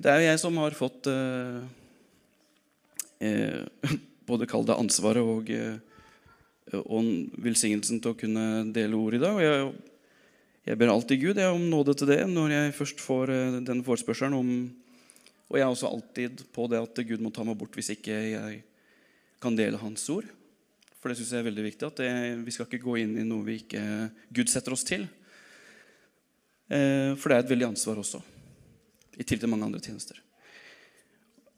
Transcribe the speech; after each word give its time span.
det 0.00 0.08
er 0.08 0.20
jo 0.20 0.28
jeg 0.30 0.40
som 0.40 0.56
har 0.62 0.76
fått 0.76 1.08
eh, 1.10 1.60
eh, 3.20 3.92
både 4.30 4.48
kall 4.48 4.64
det 4.68 4.78
ansvaret 4.80 5.20
og, 5.20 5.50
eh, 5.52 5.76
og 6.80 7.36
velsignelsen 7.44 8.00
til 8.00 8.14
å 8.14 8.18
kunne 8.18 8.46
dele 8.72 8.96
ord 8.96 9.18
i 9.18 9.22
dag. 9.22 9.36
Og 9.36 9.44
jeg, 9.44 9.68
jeg 10.70 10.80
ber 10.80 10.94
alltid 10.94 11.22
Gud 11.24 11.42
jeg, 11.42 11.52
om 11.52 11.68
nåde 11.68 11.96
til 11.98 12.12
det 12.12 12.22
når 12.30 12.56
jeg 12.56 12.76
først 12.80 13.04
får 13.04 13.34
eh, 13.34 13.60
den 13.68 13.84
forespørselen 13.84 14.38
om 14.38 14.52
Og 15.50 15.58
jeg 15.58 15.66
er 15.66 15.72
også 15.72 15.88
alltid 15.90 16.44
på 16.54 16.68
det 16.70 16.78
at 16.78 17.04
Gud 17.08 17.20
må 17.20 17.32
ta 17.34 17.44
meg 17.44 17.58
bort 17.58 17.74
hvis 17.74 17.90
ikke 17.96 18.14
jeg 18.14 18.60
kan 19.42 19.56
dele 19.56 19.80
Hans 19.80 20.04
ord. 20.12 20.28
For 21.00 21.10
det 21.10 21.16
syns 21.18 21.32
jeg 21.32 21.42
er 21.42 21.48
veldig 21.48 21.64
viktig. 21.64 21.88
at 21.88 22.00
det, 22.00 22.10
Vi 22.44 22.52
skal 22.54 22.68
ikke 22.68 22.84
gå 22.84 23.00
inn 23.02 23.16
i 23.18 23.26
noe 23.26 23.44
vi 23.44 23.56
ikke 23.64 23.82
Gud 24.30 24.52
setter 24.52 24.76
oss 24.76 24.84
til. 24.86 25.08
Eh, 26.70 27.16
for 27.18 27.28
det 27.28 27.36
er 27.36 27.42
et 27.42 27.50
veldig 27.50 27.72
ansvar 27.72 27.98
også, 27.98 28.20
i 29.20 29.24
tillegg 29.24 29.44
til 29.44 29.52
mange 29.52 29.68
andre 29.68 29.82
tjenester. 29.84 30.18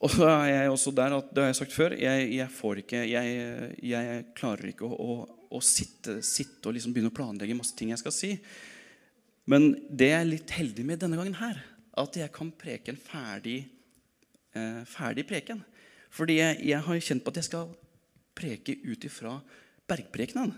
Og 0.02 0.10
så 0.10 0.26
er 0.26 0.48
jeg 0.50 0.70
også 0.72 0.90
der 0.98 1.14
at, 1.14 1.30
det 1.30 1.44
har 1.44 1.52
jeg 1.52 1.60
sagt 1.60 1.74
før, 1.76 1.94
jeg, 1.94 2.30
jeg 2.34 2.50
får 2.50 2.80
ikke 2.82 3.04
jeg, 3.06 3.34
jeg, 3.86 4.24
klarer 4.34 4.72
ikke 4.72 4.88
å, 4.88 4.96
å, 4.98 5.12
å 5.54 5.60
sitte, 5.62 6.18
sitte, 6.26 6.64
og 6.66 6.74
liksom 6.74 6.94
begynne 6.94 7.12
å 7.12 7.14
planlegge 7.14 7.54
masse 7.54 7.76
ting 7.78 7.92
jeg 7.92 8.02
skal 8.02 8.14
si. 8.16 8.32
Men 9.46 9.70
det 9.90 10.10
jeg 10.10 10.18
er 10.18 10.28
litt 10.28 10.54
heldig 10.58 10.86
med 10.88 11.02
denne 11.02 11.18
gangen 11.18 11.38
her, 11.38 11.60
at 11.98 12.18
jeg 12.18 12.34
kan 12.34 12.50
preke 12.58 12.90
en 12.90 12.98
ferdig, 12.98 13.60
eh, 14.58 14.82
ferdig 14.90 15.26
preken. 15.28 15.62
Fordi 16.12 16.40
jeg, 16.40 16.58
jeg, 16.72 16.82
har 16.82 17.02
kjent 17.06 17.24
på 17.24 17.32
at 17.32 17.38
jeg 17.38 17.50
skal 17.52 17.70
preke 18.36 18.74
ut 18.82 19.06
ifra 19.06 19.36
bergprekenen. 19.90 20.54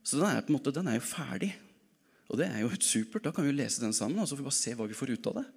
Så 0.00 0.16
den 0.16 0.30
er, 0.30 0.40
på 0.40 0.54
en 0.54 0.56
måte, 0.56 0.72
den 0.72 0.88
er 0.88 0.96
jo 0.96 1.04
ferdig. 1.04 1.52
Og 2.30 2.38
det 2.40 2.48
er 2.48 2.62
jo 2.62 2.70
supert. 2.78 3.26
Da 3.26 3.32
kan 3.34 3.44
vi 3.44 3.52
jo 3.52 3.58
lese 3.58 3.82
den 3.82 3.92
sammen 3.96 4.22
og 4.22 4.28
så 4.30 4.38
får 4.38 4.44
vi 4.44 4.48
bare 4.48 4.60
se 4.62 4.74
hva 4.78 4.88
vi 4.88 4.96
får 4.96 5.12
ut 5.18 5.30
av 5.32 5.40
det. 5.42 5.48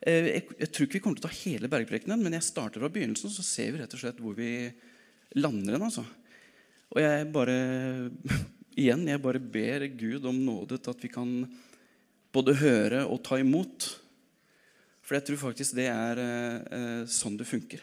Eh, 0.00 0.28
jeg, 0.30 0.44
jeg, 0.60 0.70
tror 0.70 0.86
ikke 0.86 0.98
vi 0.98 1.02
kommer 1.04 1.20
til 1.20 1.26
å 1.26 1.28
ta 1.28 1.40
hele 1.40 1.70
bergprekenen, 1.72 2.22
men 2.22 2.36
jeg 2.36 2.46
starter 2.46 2.82
fra 2.82 2.90
begynnelsen, 2.92 3.32
så 3.34 3.44
ser 3.46 3.72
vi 3.74 3.82
rett 3.82 3.96
og 3.96 4.02
slett 4.02 4.20
hvor 4.22 4.36
vi 4.38 4.52
lander 5.38 5.76
den. 5.76 5.86
altså. 5.88 6.04
Og 6.94 7.02
jeg 7.02 7.30
bare 7.34 7.56
igjen, 8.80 9.08
jeg 9.10 9.24
bare 9.24 9.42
ber 9.42 9.88
Gud 9.98 10.28
om 10.28 10.44
nåde 10.44 10.78
til 10.78 10.94
at 10.94 11.02
vi 11.04 11.12
kan 11.12 11.32
både 12.34 12.58
høre 12.60 13.04
og 13.08 13.22
ta 13.26 13.40
imot. 13.40 13.88
For 15.02 15.16
jeg 15.16 15.24
tror 15.24 15.40
faktisk 15.48 15.76
det 15.78 15.88
er 15.90 16.20
eh, 16.20 17.04
sånn 17.10 17.38
det 17.40 17.48
funker. 17.48 17.82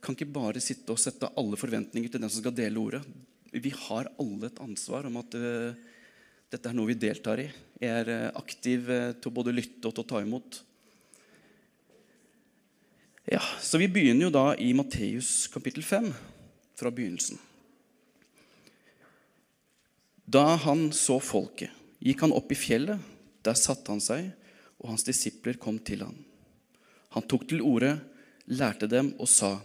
Kan 0.00 0.16
ikke 0.16 0.32
bare 0.32 0.62
sitte 0.64 0.94
og 0.94 1.00
sette 1.00 1.28
alle 1.38 1.58
forventninger 1.60 2.10
til 2.10 2.22
den 2.22 2.32
som 2.32 2.42
skal 2.42 2.56
dele 2.56 2.80
ordet. 2.80 3.02
Vi 3.50 3.72
har 3.74 4.08
alle 4.22 4.48
et 4.48 4.60
ansvar 4.62 5.06
om 5.08 5.18
at 5.20 5.34
eh, 5.38 5.78
dette 6.50 6.70
er 6.70 6.74
noe 6.76 6.90
vi 6.90 6.98
deltar 6.98 7.42
i. 7.42 7.46
Jeg 7.80 8.02
er 8.02 8.10
eh, 8.10 8.26
aktiv 8.38 8.90
eh, 8.90 9.12
til 9.18 9.30
å 9.30 9.36
både 9.40 9.54
lytte 9.54 9.86
og 9.86 9.94
til 9.94 10.04
å 10.04 10.10
ta 10.12 10.22
imot. 10.24 10.60
Ja, 13.24 13.42
Så 13.60 13.78
vi 13.78 13.88
begynner 13.88 14.28
jo 14.28 14.32
da 14.32 14.44
i 14.56 14.72
Matteus 14.74 15.44
kapittel 15.52 15.84
5, 15.84 16.08
fra 16.78 16.90
begynnelsen. 16.90 17.38
Da 20.24 20.56
han 20.62 20.88
så 20.96 21.18
folket, 21.20 21.74
gikk 22.00 22.24
han 22.24 22.32
opp 22.32 22.52
i 22.54 22.56
fjellet. 22.58 23.02
Der 23.44 23.56
satte 23.58 23.92
han 23.92 24.00
seg, 24.00 24.30
og 24.80 24.94
hans 24.94 25.04
disipler 25.04 25.58
kom 25.60 25.78
til 25.84 26.04
ham. 26.04 26.16
Han 27.16 27.26
tok 27.28 27.46
til 27.50 27.60
orde, 27.66 27.98
lærte 28.46 28.88
dem 28.88 29.12
og 29.18 29.28
sa:" 29.28 29.58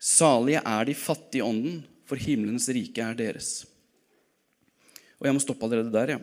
Salige 0.00 0.62
er 0.64 0.84
de 0.84 0.94
fattige 0.94 1.40
i 1.40 1.44
ånden, 1.44 1.84
for 2.08 2.16
himmelens 2.16 2.68
rike 2.68 3.00
er 3.04 3.14
deres. 3.14 3.66
Og 5.20 5.26
jeg 5.28 5.34
må 5.34 5.40
stoppe 5.40 5.64
allerede 5.64 5.92
der. 5.92 6.08
Ja. 6.08 6.18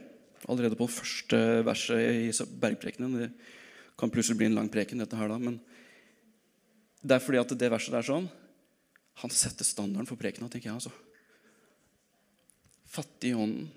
Allerede 0.49 0.75
på 0.75 0.89
første 0.89 1.63
verset 1.65 1.99
i 2.01 2.31
bergprekenen. 2.59 3.19
Det 3.21 3.31
kan 3.97 4.09
plutselig 4.09 4.37
bli 4.37 4.45
en 4.45 4.55
lang 4.55 4.69
preken, 4.69 4.97
dette 4.97 5.15
her 5.15 5.29
da, 5.29 5.37
men 5.37 5.59
det 7.07 7.15
er 7.15 7.23
fordi 7.23 7.39
at 7.39 7.53
det 7.55 7.71
verset 7.71 7.95
der 7.95 8.05
sånn 8.05 8.27
Han 9.21 9.33
setter 9.33 9.65
standarden 9.65 10.07
for 10.09 10.19
prekena, 10.19 10.49
tenker 10.51 10.69
jeg. 10.69 10.77
altså. 10.77 10.91
Fattig 12.85 13.31
i 13.31 13.37
hånden. 13.37 13.71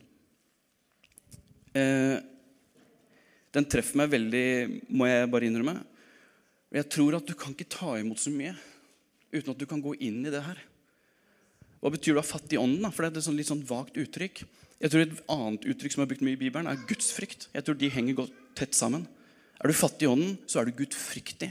Eh, 1.72 2.18
den 3.54 3.66
treffer 3.66 3.96
meg 4.02 4.10
veldig, 4.12 4.44
må 4.92 5.08
jeg 5.08 5.30
bare 5.32 5.48
innrømme. 5.48 5.78
Jeg 6.76 6.86
tror 6.92 7.16
at 7.16 7.26
du 7.26 7.32
kan 7.38 7.54
ikke 7.54 7.70
ta 7.72 7.94
imot 7.98 8.20
så 8.20 8.30
mye 8.34 8.52
uten 9.32 9.54
at 9.54 9.58
du 9.58 9.66
kan 9.70 9.80
gå 9.82 9.94
inn 10.02 10.20
i 10.26 10.34
det 10.34 10.42
her. 10.44 10.60
Hva 11.80 11.90
betyr 11.94 12.12
det 12.12 12.20
å 12.20 12.24
ha 12.24 12.30
fattig 12.34 12.58
i 12.58 12.60
ånden? 12.60 12.90
For 12.92 13.02
det 13.02 13.10
er 13.10 13.22
et 13.22 13.26
sånn 13.30 13.38
litt 13.38 13.48
sånn 13.48 13.64
vagt 13.66 13.96
uttrykk. 13.98 14.44
Jeg 14.80 14.92
tror 14.92 15.02
Et 15.06 15.24
annet 15.32 15.66
uttrykk 15.72 15.96
som 15.96 16.04
er 16.04 16.10
brukt 16.10 16.24
mye 16.24 16.36
i 16.36 16.40
Bibelen, 16.40 16.68
er 16.68 16.84
gudsfrykt. 16.88 17.48
Jeg 17.54 17.64
tror 17.64 17.80
De 17.80 17.90
henger 17.92 18.20
godt 18.22 18.36
tett 18.54 18.76
sammen. 18.76 19.08
Er 19.60 19.68
du 19.68 19.76
fattig 19.76 20.06
i 20.06 20.12
ånden, 20.12 20.38
så 20.46 20.60
er 20.60 20.68
du 20.68 20.76
gudfryktig. 20.76 21.50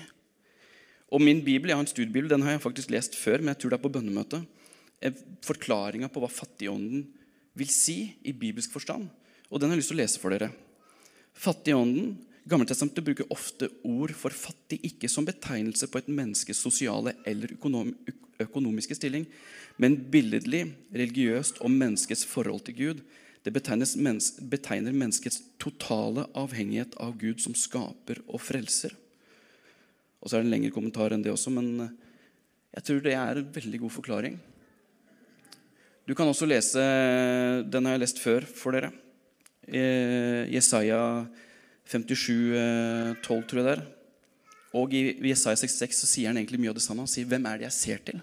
Og 1.09 1.21
min 1.21 1.41
bibel, 1.43 1.69
Jeg 1.69 1.77
har 1.77 1.81
en 1.81 1.87
studiebibel, 1.87 2.29
den 2.29 2.41
har 2.41 2.51
jeg 2.51 2.61
faktisk 2.61 2.89
lest 2.89 3.15
før, 3.15 3.39
men 3.39 3.53
jeg 3.53 3.59
tror 3.59 3.69
det 3.69 3.79
er 3.79 3.87
på 3.87 3.93
bønnemøte. 3.93 4.45
Forklaringa 5.41 6.07
på 6.07 6.21
hva 6.21 6.29
fattigånden 6.29 7.07
vil 7.57 7.69
si 7.69 8.15
i 8.23 8.33
bibelsk 8.33 8.71
forstand. 8.71 9.09
Og 9.49 9.59
den 9.59 9.69
har 9.69 9.77
jeg 9.77 9.81
lyst 9.81 9.91
til 9.93 9.97
å 9.97 10.03
lese 10.03 10.21
for 10.21 10.29
dere. 10.29 10.51
Fattigånden 11.33 12.17
Gammeltestamentet 12.49 13.05
bruker 13.05 13.27
ofte 13.29 13.67
ord 13.85 14.13
for 14.17 14.33
fattig 14.33 14.79
ikke 14.87 15.09
som 15.11 15.25
betegnelse 15.27 15.85
på 15.91 15.99
et 15.99 16.07
menneskes 16.09 16.61
sosiale 16.63 17.13
eller 17.27 17.51
økonomiske 17.59 18.95
stilling, 18.97 19.27
men 19.77 19.99
billedlig, 20.09 20.63
religiøst 20.89 21.59
om 21.65 21.75
menneskets 21.77 22.25
forhold 22.25 22.63
til 22.65 22.77
Gud. 22.79 23.03
Det 23.45 23.53
betegner 23.53 24.95
menneskets 24.95 25.43
totale 25.61 26.25
avhengighet 26.33 26.97
av 26.97 27.19
Gud 27.21 27.43
som 27.43 27.53
skaper 27.53 28.23
og 28.25 28.41
frelser. 28.41 28.95
Og 30.19 30.29
så 30.29 30.37
er 30.37 30.43
det 30.43 30.49
en 30.49 30.55
lengre 30.55 30.75
kommentar 30.75 31.15
enn 31.15 31.23
det 31.23 31.31
også, 31.33 31.51
men 31.55 31.69
eh, 31.85 31.93
jeg 32.77 32.85
tror 32.85 33.03
det 33.05 33.15
er 33.17 33.41
en 33.41 33.51
veldig 33.55 33.83
god 33.85 33.93
forklaring. 33.97 34.39
Du 36.09 36.15
kan 36.17 36.29
også 36.29 36.47
lese 36.49 36.81
Den 37.69 37.85
har 37.85 37.95
jeg 37.95 38.01
lest 38.01 38.19
før 38.21 38.45
for 38.47 38.73
dere. 38.73 38.89
Eh, 39.69 40.49
Jesaja 40.49 40.99
57, 41.89 43.21
12, 43.21 43.23
tror 43.25 43.59
jeg 43.59 43.65
det 43.67 43.75
er. 43.75 43.85
Og 44.77 44.93
i 44.93 45.03
Jesaja 45.31 45.57
66 45.57 46.03
så 46.03 46.09
sier 46.09 46.29
han 46.29 46.37
egentlig 46.37 46.59
mye 46.61 46.73
av 46.73 46.77
det 46.77 46.85
samme. 46.85 47.05
Han 47.05 47.09
sier, 47.09 47.25
'Hvem 47.25 47.45
er 47.45 47.57
det 47.57 47.69
jeg 47.69 47.77
ser 47.77 47.97
til?' 48.05 48.21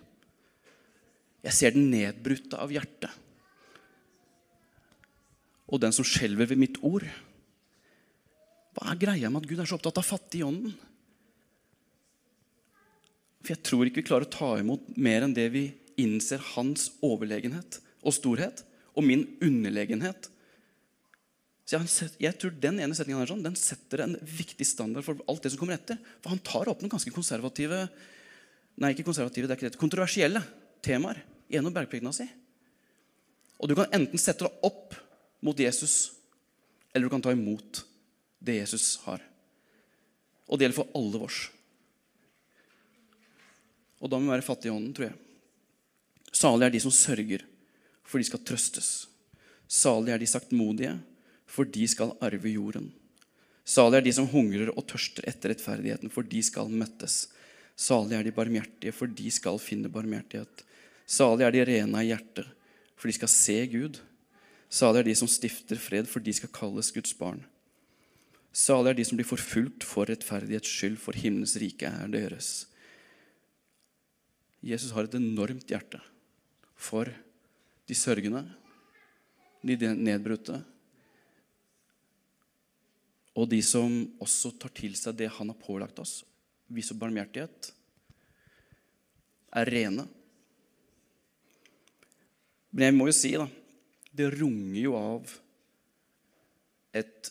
Jeg 1.46 1.54
ser 1.54 1.70
den 1.70 1.90
nedbrutte 1.90 2.58
av 2.58 2.70
hjertet. 2.74 3.10
Og 5.70 5.80
den 5.80 5.92
som 5.94 6.06
skjelver 6.06 6.46
ved 6.46 6.58
mitt 6.58 6.78
ord. 6.82 7.06
Hva 8.74 8.90
er 8.90 8.98
greia 8.98 9.30
med 9.30 9.42
at 9.44 9.48
Gud 9.48 9.60
er 9.62 9.68
så 9.70 9.78
opptatt 9.78 9.98
av 9.98 10.06
fattig 10.06 10.42
i 10.42 10.46
ånden? 10.46 10.74
For 13.46 13.54
jeg 13.54 13.62
tror 13.62 13.86
ikke 13.86 14.02
vi 14.02 14.08
klarer 14.08 14.26
å 14.26 14.32
ta 14.32 14.48
imot 14.58 14.88
mer 14.98 15.22
enn 15.22 15.34
det 15.36 15.46
vi 15.54 15.68
innser 16.02 16.42
hans 16.56 16.90
overlegenhet 17.04 17.78
og 18.02 18.14
storhet, 18.14 18.64
og 18.96 19.04
min 19.06 19.22
underlegenhet. 19.44 20.26
Så 21.66 21.76
jeg, 21.76 22.10
jeg 22.22 22.38
tror 22.40 22.54
Den 22.62 22.80
ene 22.80 22.96
setningen 22.96 23.22
er 23.22 23.30
sånn, 23.30 23.44
den 23.44 23.58
setter 23.58 24.02
en 24.02 24.16
viktig 24.18 24.66
standard 24.66 25.06
for 25.06 25.20
alt 25.30 25.46
det 25.46 25.52
som 25.52 25.60
kommer 25.60 25.76
etter. 25.76 25.98
For 26.22 26.32
han 26.32 26.42
tar 26.46 26.70
opp 26.70 26.82
noen 26.82 26.92
ganske 26.92 27.14
konservative 27.14 27.86
Nei, 28.76 28.90
ikke 28.92 29.06
konservative, 29.06 29.48
det 29.48 29.54
er 29.54 29.56
ikke 29.56 29.70
det, 29.70 29.80
kontroversielle 29.80 30.42
temaer 30.84 31.22
gjennom 31.48 31.72
bergprekena 31.72 32.10
si. 32.12 32.26
Og 33.56 33.70
du 33.70 33.72
kan 33.78 33.88
enten 33.96 34.20
sette 34.20 34.44
deg 34.44 34.66
opp 34.68 34.92
mot 35.40 35.56
Jesus, 35.56 36.10
eller 36.92 37.08
du 37.08 37.14
kan 37.14 37.24
ta 37.24 37.32
imot 37.32 37.80
det 38.44 38.58
Jesus 38.58 38.98
har. 39.06 39.24
Og 40.44 40.58
det 40.58 40.66
gjelder 40.66 40.76
for 40.82 40.92
alle 40.98 41.22
vårs. 41.22 41.38
Og 44.00 44.10
da 44.10 44.18
må 44.18 44.28
vi 44.28 44.34
være 44.34 44.44
fattige 44.44 44.72
i 44.72 44.76
ånden, 44.76 44.92
tror 44.96 45.08
jeg. 45.08 45.18
Salige 46.36 46.68
er 46.68 46.74
de 46.74 46.82
som 46.84 46.92
sørger, 46.92 47.44
for 48.04 48.20
de 48.20 48.28
skal 48.28 48.42
trøstes. 48.44 48.90
Salige 49.66 50.14
er 50.14 50.22
de 50.22 50.28
saktmodige, 50.28 50.94
for 51.48 51.64
de 51.64 51.86
skal 51.88 52.12
arve 52.20 52.52
jorden. 52.52 52.90
Salige 53.66 54.02
er 54.02 54.06
de 54.06 54.12
som 54.14 54.28
hungrer 54.30 54.70
og 54.74 54.84
tørster 54.90 55.26
etter 55.26 55.54
rettferdigheten, 55.54 56.12
for 56.12 56.26
de 56.26 56.42
skal 56.44 56.70
møttes. 56.70 57.26
Salige 57.76 58.20
er 58.20 58.28
de 58.28 58.34
barmhjertige, 58.36 58.92
for 58.94 59.10
de 59.10 59.30
skal 59.32 59.58
finne 59.62 59.90
barmhjertighet. 59.92 60.62
Salige 61.06 61.48
er 61.48 61.56
de 61.56 61.64
rene 61.70 62.04
i 62.04 62.12
hjertet, 62.12 62.46
for 62.96 63.08
de 63.08 63.16
skal 63.16 63.32
se 63.32 63.58
Gud. 63.72 64.00
Salige 64.68 65.06
er 65.06 65.10
de 65.10 65.18
som 65.18 65.30
stifter 65.30 65.80
fred, 65.80 66.06
for 66.10 66.20
de 66.20 66.34
skal 66.36 66.52
kalles 66.54 66.92
Guds 66.92 67.14
barn. 67.18 67.42
Salige 68.52 68.94
er 68.94 69.00
de 69.00 69.04
som 69.08 69.18
blir 69.18 69.28
forfulgt 69.28 69.84
for 69.84 70.08
rettferdighets 70.08 70.68
skyld, 70.68 70.96
for 71.00 71.16
himmelens 71.16 71.56
rike 71.60 71.90
er 71.90 72.12
deres. 72.12 72.66
Jesus 74.66 74.90
har 74.94 75.06
et 75.06 75.14
enormt 75.18 75.68
hjerte 75.70 76.00
for 76.74 77.08
de 77.86 77.94
sørgende, 77.94 78.42
de 79.62 79.92
nedbrutte, 79.94 80.58
og 83.36 83.48
de 83.52 83.60
som 83.64 83.92
også 84.22 84.54
tar 84.58 84.72
til 84.74 84.96
seg 84.98 85.18
det 85.18 85.28
han 85.36 85.52
har 85.52 85.60
pålagt 85.60 86.00
oss, 86.02 86.18
viser 86.72 86.98
barmhjertighet, 86.98 87.70
er 89.56 89.70
rene. 89.70 90.06
Men 92.72 92.88
jeg 92.88 92.96
må 92.96 93.06
jo 93.08 93.16
si, 93.16 93.36
da 93.36 93.46
Det 94.16 94.30
runger 94.32 94.80
jo 94.80 94.94
av 94.96 95.32
et, 96.96 97.28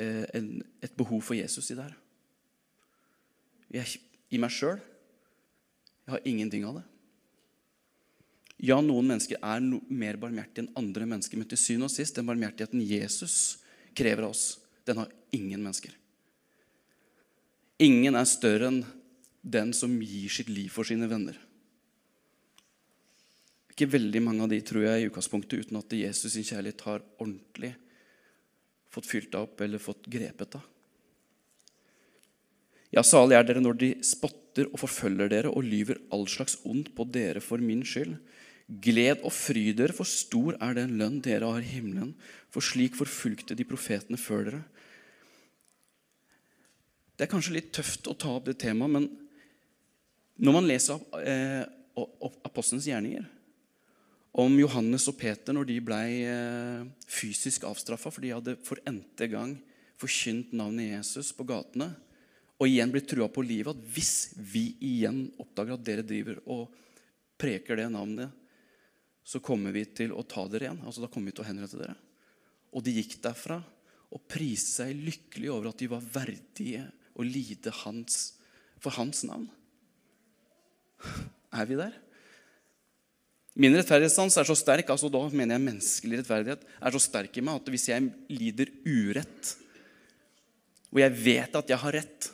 eh, 0.00 0.24
et 0.80 0.94
behov 0.96 1.20
for 1.20 1.36
Jesus 1.36 1.70
i 1.70 1.74
det 1.76 1.84
her. 1.84 1.96
Jeg, 3.68 4.00
i 4.32 4.40
meg 4.40 4.50
sjøl. 4.50 4.80
Jeg 6.06 6.14
har 6.16 6.26
ingenting 6.28 6.64
av 6.66 6.80
det. 6.80 6.86
Ja, 8.62 8.78
noen 8.78 9.08
mennesker 9.10 9.40
er 9.42 9.62
no 9.62 9.80
mer 9.90 10.18
barmhjertige 10.22 10.66
enn 10.66 10.74
andre 10.78 11.06
mennesker, 11.10 11.38
men 11.38 11.48
til 11.50 11.58
syvende 11.58 11.88
og 11.88 11.94
sist, 11.94 12.14
den 12.14 12.28
barmhjertigheten 12.28 12.82
Jesus 12.86 13.36
krever 13.98 14.26
av 14.26 14.34
oss, 14.36 14.44
den 14.86 15.00
har 15.02 15.10
ingen 15.34 15.62
mennesker. 15.62 15.94
Ingen 17.82 18.14
er 18.18 18.28
større 18.30 18.70
enn 18.70 18.82
den 19.42 19.72
som 19.74 19.96
gir 19.98 20.30
sitt 20.30 20.50
liv 20.52 20.70
for 20.70 20.86
sine 20.86 21.08
venner. 21.10 21.38
Ikke 23.72 23.88
veldig 23.90 24.20
mange 24.22 24.44
av 24.44 24.52
de 24.52 24.60
tror 24.62 24.84
jeg 24.84 25.00
i 25.02 25.08
utgangspunktet 25.08 25.66
uten 25.66 25.80
at 25.80 25.94
Jesus 25.96 26.36
sin 26.36 26.46
kjærlighet 26.46 26.84
har 26.86 27.02
ordentlig 27.16 27.72
fått 28.92 29.08
fylt 29.08 29.32
deg 29.32 29.48
opp 29.48 29.62
eller 29.64 29.82
fått 29.82 30.06
grepet 30.12 30.58
deg. 30.58 30.71
Ja, 32.92 33.00
salig 33.06 33.38
er 33.38 33.46
dere 33.48 33.62
når 33.64 33.78
de 33.80 33.90
spotter 34.04 34.68
og 34.68 34.82
forfølger 34.82 35.30
dere 35.32 35.52
og 35.52 35.64
lyver 35.64 36.00
all 36.12 36.26
slags 36.28 36.58
ondt 36.68 36.90
på 36.96 37.06
dere 37.08 37.40
for 37.40 37.62
min 37.62 37.80
skyld. 37.88 38.18
Gled 38.84 39.24
og 39.24 39.32
fry 39.34 39.70
dere, 39.76 39.96
for 39.96 40.08
stor 40.08 40.58
er 40.60 40.76
den 40.76 40.94
lønn 41.00 41.18
dere 41.24 41.48
har 41.48 41.64
i 41.64 41.72
himmelen. 41.72 42.12
For 42.52 42.64
slik 42.64 42.96
forfulgte 42.98 43.56
de 43.56 43.66
profetene 43.68 44.20
før 44.20 44.44
dere. 44.50 44.62
Det 47.16 47.26
er 47.26 47.32
kanskje 47.32 47.56
litt 47.56 47.72
tøft 47.76 48.08
å 48.10 48.16
ta 48.18 48.36
opp 48.36 48.48
det 48.48 48.58
temaet, 48.60 48.92
men 48.92 49.08
når 50.42 50.56
man 50.56 50.68
leser 50.68 51.00
eh, 51.22 51.64
apostelens 52.44 52.88
gjerninger 52.88 53.24
om 54.42 54.54
Johannes 54.56 55.04
og 55.10 55.18
Peter 55.20 55.52
når 55.52 55.68
de 55.68 55.76
ble 55.84 56.00
eh, 56.24 56.86
fysisk 57.04 57.66
avstraffa 57.68 58.10
for 58.10 58.24
de 58.24 58.32
hadde 58.32 58.56
for 58.64 58.80
n-te 58.88 59.28
gang 59.30 59.58
forkynt 60.00 60.54
navnet 60.56 60.88
Jesus 60.96 61.30
på 61.36 61.44
gatene, 61.46 61.92
og 62.62 62.68
igjen 62.70 62.92
blir 62.94 63.02
trua 63.02 63.26
på 63.26 63.42
livet 63.42 63.74
at 63.74 63.86
hvis 63.90 64.36
vi 64.38 64.68
igjen 64.86 65.24
oppdager 65.42 65.74
at 65.74 65.82
dere 65.82 66.04
driver 66.06 66.38
og 66.46 66.70
preker 67.40 67.80
det 67.80 67.88
navnet, 67.90 68.30
så 69.26 69.40
kommer 69.42 69.74
vi 69.74 69.82
til 69.90 70.14
å 70.14 70.22
ta 70.22 70.44
dere 70.50 70.68
igjen. 70.68 70.82
Altså 70.86 71.02
Da 71.02 71.10
kommer 71.10 71.32
vi 71.32 71.34
til 71.34 71.42
å 71.42 71.48
henrette 71.48 71.80
dere. 71.80 71.96
Og 72.70 72.84
de 72.86 72.94
gikk 72.94 73.16
derfra 73.24 73.58
og 74.12 74.22
priste 74.30 74.78
seg 74.78 74.94
lykkelig 74.94 75.50
over 75.50 75.72
at 75.72 75.82
de 75.82 75.88
var 75.90 76.06
verdige 76.14 76.84
å 77.18 77.26
lide 77.26 77.72
hans, 77.82 78.36
for 78.78 78.94
hans 78.94 79.24
navn. 79.26 79.48
Er 81.52 81.66
vi 81.66 81.80
der? 81.80 81.96
Min 83.58 83.74
rettferdighetssans 83.76 84.38
er 84.38 84.46
så 84.48 84.54
sterk, 84.56 84.88
altså 84.94 85.10
da 85.12 85.20
mener 85.28 85.58
jeg 85.58 85.66
menneskelig 85.66 86.22
rettferdighet, 86.22 86.62
er 86.62 86.94
så 86.94 87.02
sterk 87.02 87.34
i 87.36 87.44
meg 87.44 87.58
at 87.58 87.72
hvis 87.74 87.90
jeg 87.90 88.06
lider 88.30 88.70
urett, 88.86 89.50
og 90.92 91.02
jeg 91.02 91.18
vet 91.18 91.58
at 91.58 91.74
jeg 91.74 91.82
har 91.82 91.96
rett, 91.98 92.30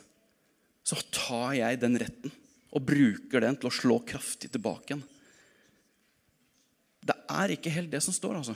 så 0.89 0.97
tar 1.13 1.53
jeg 1.59 1.81
den 1.81 1.97
retten 2.01 2.33
og 2.73 2.85
bruker 2.85 3.43
den 3.43 3.57
til 3.59 3.69
å 3.69 3.73
slå 3.73 3.99
kraftig 4.07 4.51
tilbake 4.53 4.93
igjen. 4.93 5.05
Det 7.05 7.15
er 7.31 7.53
ikke 7.53 7.73
helt 7.73 7.91
det 7.93 8.01
som 8.05 8.13
står, 8.13 8.39
altså. 8.41 8.55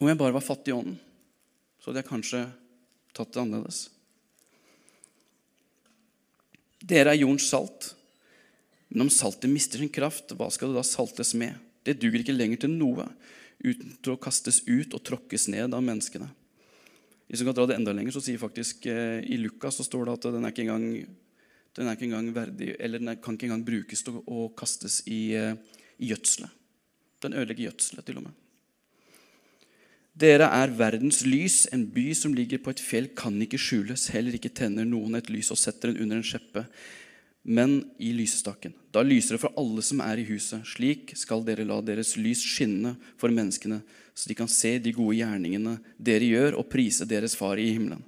Om 0.00 0.08
jeg 0.08 0.18
bare 0.18 0.34
var 0.36 0.44
fattig 0.44 0.72
i 0.72 0.76
ånden, 0.76 0.98
så 1.80 1.90
hadde 1.90 2.02
jeg 2.02 2.10
kanskje 2.10 2.42
tatt 3.16 3.32
det 3.34 3.42
annerledes. 3.42 3.80
Dere 6.80 7.12
er 7.12 7.20
jordens 7.20 7.48
salt. 7.50 7.92
Men 8.90 9.06
om 9.06 9.12
saltet 9.12 9.52
mister 9.52 9.78
sin 9.78 9.92
kraft, 9.92 10.32
hva 10.34 10.48
skal 10.50 10.72
det 10.72 10.80
da 10.80 10.86
saltes 10.86 11.34
med? 11.38 11.54
Det 11.86 11.98
duger 12.00 12.24
ikke 12.24 12.34
lenger 12.34 12.64
til 12.64 12.74
noe 12.74 13.06
uten 13.60 13.92
å 14.10 14.18
kastes 14.20 14.62
ut 14.66 14.96
og 14.96 15.04
tråkkes 15.06 15.46
ned 15.52 15.76
av 15.76 15.84
menneskene. 15.84 16.30
Hvis 17.30 17.44
vi 17.44 17.46
kan 17.46 17.54
dra 17.54 17.68
det 17.70 17.76
enda 17.78 17.94
lenger, 17.94 18.16
så 18.16 18.22
sier 18.24 18.40
faktisk 18.42 18.88
eh, 18.90 19.22
I 19.22 19.38
Lukas 19.38 19.78
så 19.78 19.86
står 19.86 20.08
det 20.08 20.14
at 20.18 20.28
den 20.34 20.46
er 20.46 20.50
ikke 20.50 20.64
engang, 20.66 20.86
er 21.78 21.92
ikke 21.94 22.08
engang 22.08 22.32
verdig, 22.34 22.72
eller 22.82 22.98
den 22.98 23.12
kan 23.22 23.38
ikke 23.38 23.46
engang 23.46 23.62
brukes 23.66 24.02
til 24.02 24.18
å 24.18 24.48
kastes 24.58 25.00
i, 25.06 25.20
eh, 25.38 25.54
i 26.02 26.10
gjødselet. 26.10 26.56
Den 27.22 27.36
ødelegger 27.36 27.68
gjødselet, 27.68 28.06
til 28.08 28.18
og 28.18 28.26
med. 28.26 28.38
Dere 30.20 30.48
er 30.52 30.72
verdens 30.74 31.22
lys. 31.22 31.62
En 31.72 31.86
by 31.94 32.10
som 32.18 32.34
ligger 32.34 32.58
på 32.64 32.74
et 32.74 32.82
fjell, 32.82 33.06
kan 33.16 33.36
ikke 33.44 33.60
skjules. 33.60 34.08
Heller 34.10 34.34
ikke 34.36 34.52
tenner 34.52 34.88
noen 34.88 35.14
et 35.20 35.30
lys 35.30 35.52
og 35.54 35.60
setter 35.60 35.92
den 35.92 36.02
under 36.02 36.18
en 36.18 36.26
skjeppe, 36.26 36.66
men 37.42 37.80
i 37.98 38.12
lysestaken. 38.12 38.74
Da 38.92 39.02
lyser 39.06 39.36
det 39.36 39.42
for 39.42 39.54
alle 39.58 39.82
som 39.84 40.02
er 40.04 40.20
i 40.20 40.26
huset. 40.28 40.64
Slik 40.68 41.14
skal 41.16 41.44
dere 41.46 41.64
la 41.64 41.78
deres 41.84 42.16
lys 42.20 42.42
skinne 42.44 42.96
for 43.20 43.32
menneskene, 43.32 43.80
så 44.14 44.28
de 44.28 44.36
kan 44.36 44.50
se 44.50 44.74
de 44.82 44.92
gode 44.92 45.16
gjerningene 45.16 45.78
dere 45.96 46.28
gjør, 46.28 46.58
og 46.60 46.68
prise 46.72 47.08
deres 47.08 47.36
far 47.38 47.60
i 47.60 47.70
himmelen. 47.72 48.02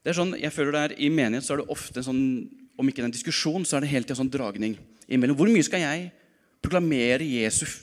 Det 0.00 0.14
er 0.14 0.16
sånn, 0.16 0.32
jeg 0.40 0.54
føler 0.54 0.72
det 0.72 0.84
er, 0.86 0.96
I 1.04 1.10
menighet 1.12 1.44
så 1.44 1.56
er 1.56 1.60
det 1.60 1.74
ofte 1.74 2.04
sånn, 2.06 2.22
om 2.78 2.88
ikke 2.88 3.04
en 3.04 3.12
diskusjon, 3.12 3.66
så 3.68 3.76
er 3.76 3.84
det 3.84 3.92
hele 3.92 4.06
tida 4.06 4.16
sånn 4.16 4.32
dragning 4.32 4.78
imellom. 5.10 5.36
Hvor 5.36 5.50
mye 5.52 5.66
skal 5.66 5.82
jeg 5.84 6.08
proklamere 6.64 7.26
Jesus 7.26 7.82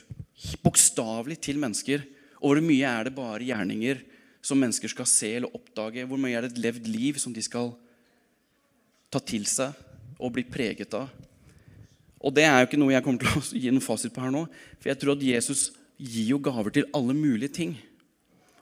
bokstavelig 0.64 1.38
til 1.46 1.60
mennesker? 1.62 2.02
Og 2.40 2.56
hvor 2.56 2.62
mye 2.64 2.88
er 2.88 3.06
det 3.06 3.14
bare 3.14 3.46
gjerninger 3.46 4.02
som 4.44 4.58
mennesker 4.58 4.90
skal 4.90 5.08
se 5.10 5.30
eller 5.36 5.54
oppdage? 5.54 6.08
Hvor 6.08 6.18
mye 6.20 6.34
er 6.34 6.46
det 6.46 6.56
et 6.56 6.64
levd 6.64 6.90
liv 6.90 7.20
som 7.22 7.36
de 7.36 7.44
skal 7.44 7.76
ta 9.12 9.22
til 9.22 9.46
seg 9.48 9.74
og 10.16 10.32
bli 10.34 10.46
preget 10.48 10.94
av? 10.96 11.10
Og 12.26 12.32
det 12.34 12.46
er 12.48 12.58
jo 12.58 12.68
ikke 12.68 12.80
noe 12.80 12.94
jeg 12.94 13.04
kommer 13.04 13.22
til 13.22 13.38
å 13.38 13.60
gi 13.62 13.70
noen 13.70 13.84
fasit 13.84 14.14
på 14.14 14.22
her 14.24 14.32
nå. 14.34 14.46
For 14.80 14.90
jeg 14.90 15.00
tror 15.02 15.14
at 15.14 15.26
Jesus 15.26 15.68
gir 15.96 16.32
jo 16.32 16.40
gaver 16.42 16.74
til 16.74 16.88
alle 16.96 17.14
mulige 17.16 17.54
ting. 17.60 17.76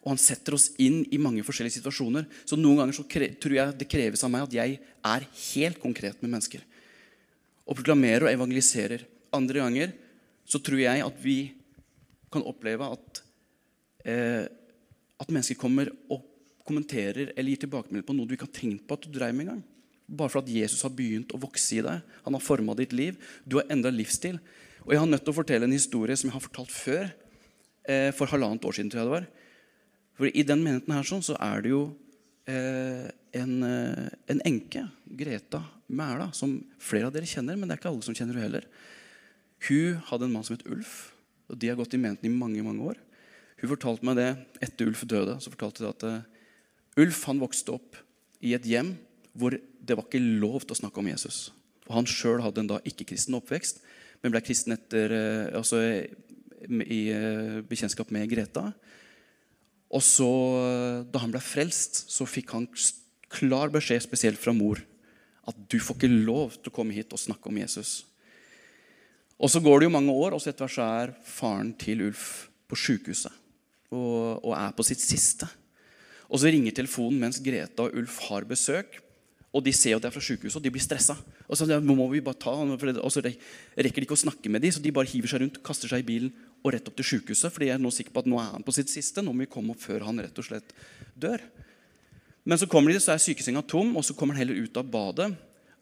Og 0.04 0.12
han 0.12 0.20
setter 0.20 0.56
oss 0.56 0.68
inn 0.82 1.00
i 1.08 1.20
mange 1.22 1.44
forskjellige 1.46 1.78
situasjoner. 1.78 2.26
Så 2.44 2.58
noen 2.60 2.82
ganger 2.82 2.96
så 2.98 3.06
tror 3.08 3.56
jeg 3.56 3.76
det 3.80 3.88
kreves 3.88 4.24
av 4.26 4.32
meg 4.34 4.44
at 4.44 4.56
jeg 4.58 4.78
er 5.08 5.28
helt 5.46 5.80
konkret 5.80 6.20
med 6.20 6.34
mennesker. 6.34 6.60
Og 7.64 7.78
proklamerer 7.78 8.26
og 8.26 8.34
evangeliserer. 8.34 9.06
Andre 9.34 9.64
ganger 9.64 9.94
så 10.44 10.60
tror 10.60 10.82
jeg 10.82 11.06
at 11.06 11.22
vi 11.24 11.38
kan 12.34 12.44
oppleve 12.44 12.90
at, 12.92 13.22
eh, 14.04 14.44
at 14.44 15.30
mennesker 15.30 15.56
kommer 15.56 15.88
og 16.12 16.20
kommenterer 16.66 17.32
eller 17.32 17.54
gir 17.54 17.64
tilbakemelding 17.64 18.06
på 18.08 18.16
noe 18.16 18.28
du 18.28 18.36
ikke 18.36 18.48
har 18.48 18.58
tenkt 18.60 18.84
på 18.88 18.98
at 18.98 19.06
du 19.06 19.14
dreiv 19.14 19.32
med 19.32 19.46
engang. 19.46 19.64
Bare 20.04 20.32
for 20.32 20.42
at 20.42 20.50
Jesus 20.52 20.82
har 20.84 20.92
begynt 20.92 21.32
å 21.32 21.40
vokse 21.40 21.78
i 21.78 21.84
deg. 21.84 22.04
Han 22.26 22.36
har 22.36 22.44
forma 22.44 22.76
ditt 22.76 22.92
liv. 22.92 23.16
Du 23.48 23.58
har 23.60 23.68
endra 23.72 23.92
livsstil. 23.94 24.38
Og 24.84 24.92
jeg 24.92 25.00
har 25.00 25.08
nødt 25.08 25.24
til 25.24 25.32
å 25.32 25.38
fortelle 25.38 25.68
en 25.68 25.76
historie 25.76 26.16
som 26.16 26.28
jeg 26.28 26.36
har 26.36 26.44
fortalt 26.44 26.72
før. 26.74 27.12
Eh, 27.88 28.10
for 28.16 28.28
halvannet 28.28 28.64
år 28.64 28.76
siden, 28.76 28.90
tror 28.92 29.02
jeg 29.02 29.08
det 29.08 29.16
var. 29.16 29.28
For 30.14 30.30
I 30.30 30.44
den 30.46 30.64
menigheten 30.64 30.94
her 30.94 31.08
sånn, 31.08 31.24
så 31.24 31.36
er 31.42 31.64
det 31.64 31.72
jo 31.72 31.84
eh, 32.48 33.08
en, 33.36 33.54
eh, 33.66 34.12
en 34.32 34.42
enke, 34.46 34.84
Greta 35.04 35.62
Mæla, 35.88 36.30
som 36.36 36.58
flere 36.80 37.08
av 37.08 37.16
dere 37.16 37.28
kjenner, 37.28 37.58
men 37.58 37.68
det 37.68 37.76
er 37.76 37.82
ikke 37.82 37.90
alle 37.92 38.06
som 38.06 38.16
kjenner 38.16 38.38
henne 38.38 38.48
heller. 38.48 38.68
Hun 39.68 40.00
hadde 40.10 40.28
en 40.28 40.36
mann 40.36 40.44
som 40.46 40.56
het 40.56 40.66
Ulf. 40.68 41.14
og 41.48 41.58
De 41.60 41.70
har 41.70 41.76
gått 41.80 41.96
i 41.96 42.00
menigheten 42.00 42.28
i 42.28 42.36
mange 42.36 42.64
mange 42.64 42.92
år. 42.92 43.00
Hun 43.60 43.72
fortalte 43.72 44.04
meg 44.04 44.18
det 44.20 44.30
etter 44.64 44.88
Ulf 44.90 45.04
døde. 45.08 45.38
så 45.40 45.52
fortalte 45.52 45.84
hun 45.84 45.92
at 45.92 46.04
uh, 46.04 47.00
Ulf 47.00 47.24
han 47.24 47.40
vokste 47.40 47.72
opp 47.72 47.96
i 48.44 48.52
et 48.56 48.66
hjem 48.68 48.94
hvor 49.34 49.54
det 49.54 49.96
var 49.98 50.06
ikke 50.06 50.22
lov 50.22 50.62
til 50.64 50.76
å 50.76 50.80
snakke 50.82 51.02
om 51.02 51.10
Jesus. 51.10 51.48
Og 51.88 51.98
Han 51.98 52.08
sjøl 52.08 52.42
hadde 52.44 52.62
en 52.62 52.70
da 52.70 52.80
ikke-kristen 52.86 53.36
oppvekst, 53.36 53.82
men 54.22 54.32
ble 54.32 54.40
kristen 54.44 54.76
etter, 54.76 55.12
uh, 55.12 55.58
altså, 55.58 55.82
i 56.64 57.00
uh, 57.12 57.60
bekjentskap 57.68 58.12
med 58.14 58.30
Greta. 58.30 58.70
Og 59.94 60.02
så, 60.02 60.30
Da 61.12 61.20
han 61.22 61.30
ble 61.30 61.42
frelst, 61.44 62.06
så 62.10 62.26
fikk 62.26 62.54
han 62.56 62.66
klar 63.34 63.70
beskjed, 63.74 64.02
spesielt 64.02 64.40
fra 64.40 64.54
mor, 64.56 64.80
at 65.44 65.56
du 65.70 65.76
får 65.78 65.98
ikke 65.98 66.24
lov 66.24 66.56
til 66.56 66.72
å 66.72 66.74
komme 66.74 66.94
hit 66.96 67.12
og 67.12 67.20
snakke 67.20 67.50
om 67.50 67.60
Jesus. 67.60 68.02
Og 69.38 69.50
Så 69.50 69.60
går 69.60 69.80
det 69.80 69.88
jo 69.88 69.96
mange 69.96 70.14
år, 70.14 70.34
og 70.34 70.40
så 70.40 70.50
etter 70.50 70.66
hvert 70.66 70.76
så 70.78 70.86
er 71.02 71.14
faren 71.26 71.74
til 71.78 72.06
Ulf 72.06 72.48
på 72.70 72.78
sjukehuset 72.78 73.32
og, 73.92 74.40
og, 74.40 74.52
er 74.56 74.72
på 74.74 74.86
sitt 74.86 75.02
siste. 75.02 75.48
Og 76.30 76.40
Så 76.40 76.50
ringer 76.50 76.74
telefonen 76.74 77.20
mens 77.20 77.42
Greta 77.44 77.86
og 77.86 77.98
Ulf 77.98 78.18
har 78.30 78.46
besøk. 78.48 78.98
Og 79.54 79.62
De 79.62 79.72
ser 79.72 79.94
at 79.94 80.02
det 80.02 80.08
er 80.10 80.14
fra 80.16 80.22
sykehuset, 80.24 80.58
og 80.58 80.64
de 80.64 80.72
blir 80.74 80.82
stressa. 80.82 81.14
Og 81.46 81.56
så 81.56 81.66
må 81.78 82.08
vi 82.10 82.22
bare 82.24 82.40
ta, 82.42 82.50
og 82.50 83.12
så 83.12 83.22
rekker 83.22 84.00
de 84.02 84.06
ikke 84.08 84.16
å 84.16 84.24
snakke 84.24 84.50
med 84.50 84.64
dem, 84.64 84.72
så 84.74 84.82
de 84.82 84.90
bare 84.90 85.06
hiver 85.06 85.30
seg 85.30 85.44
rundt, 85.44 85.60
kaster 85.62 85.90
seg 85.90 86.02
i 86.02 86.08
bilen 86.08 86.32
og 86.64 86.72
rett 86.74 86.88
opp 86.90 86.96
til 86.98 87.06
sykehuset. 87.12 87.52
For 87.54 87.62
de 87.62 87.70
er 87.70 87.78
nå 87.78 87.92
sikre 87.94 88.16
på 88.16 88.24
at 88.24 88.30
nå 88.30 88.40
er 88.42 88.50
han 88.56 88.66
på 88.66 88.74
sitt 88.74 88.90
siste. 88.90 89.22
Nå 89.22 89.30
må 89.30 89.44
vi 89.44 89.52
komme 89.52 89.76
opp 89.76 89.84
før 89.84 90.08
han 90.08 90.18
rett 90.24 90.40
og 90.42 90.48
slett 90.48 90.74
dør. 91.14 91.44
Men 92.44 92.58
så 92.60 92.66
kommer 92.70 92.90
de, 92.90 92.98
så 93.00 93.14
er 93.14 93.22
sykesenga 93.22 93.62
tom, 93.70 93.94
og 93.94 94.04
så 94.04 94.16
kommer 94.18 94.34
han 94.34 94.42
heller 94.42 94.58
ut 94.66 94.80
av 94.80 94.90
badet. 94.90 95.30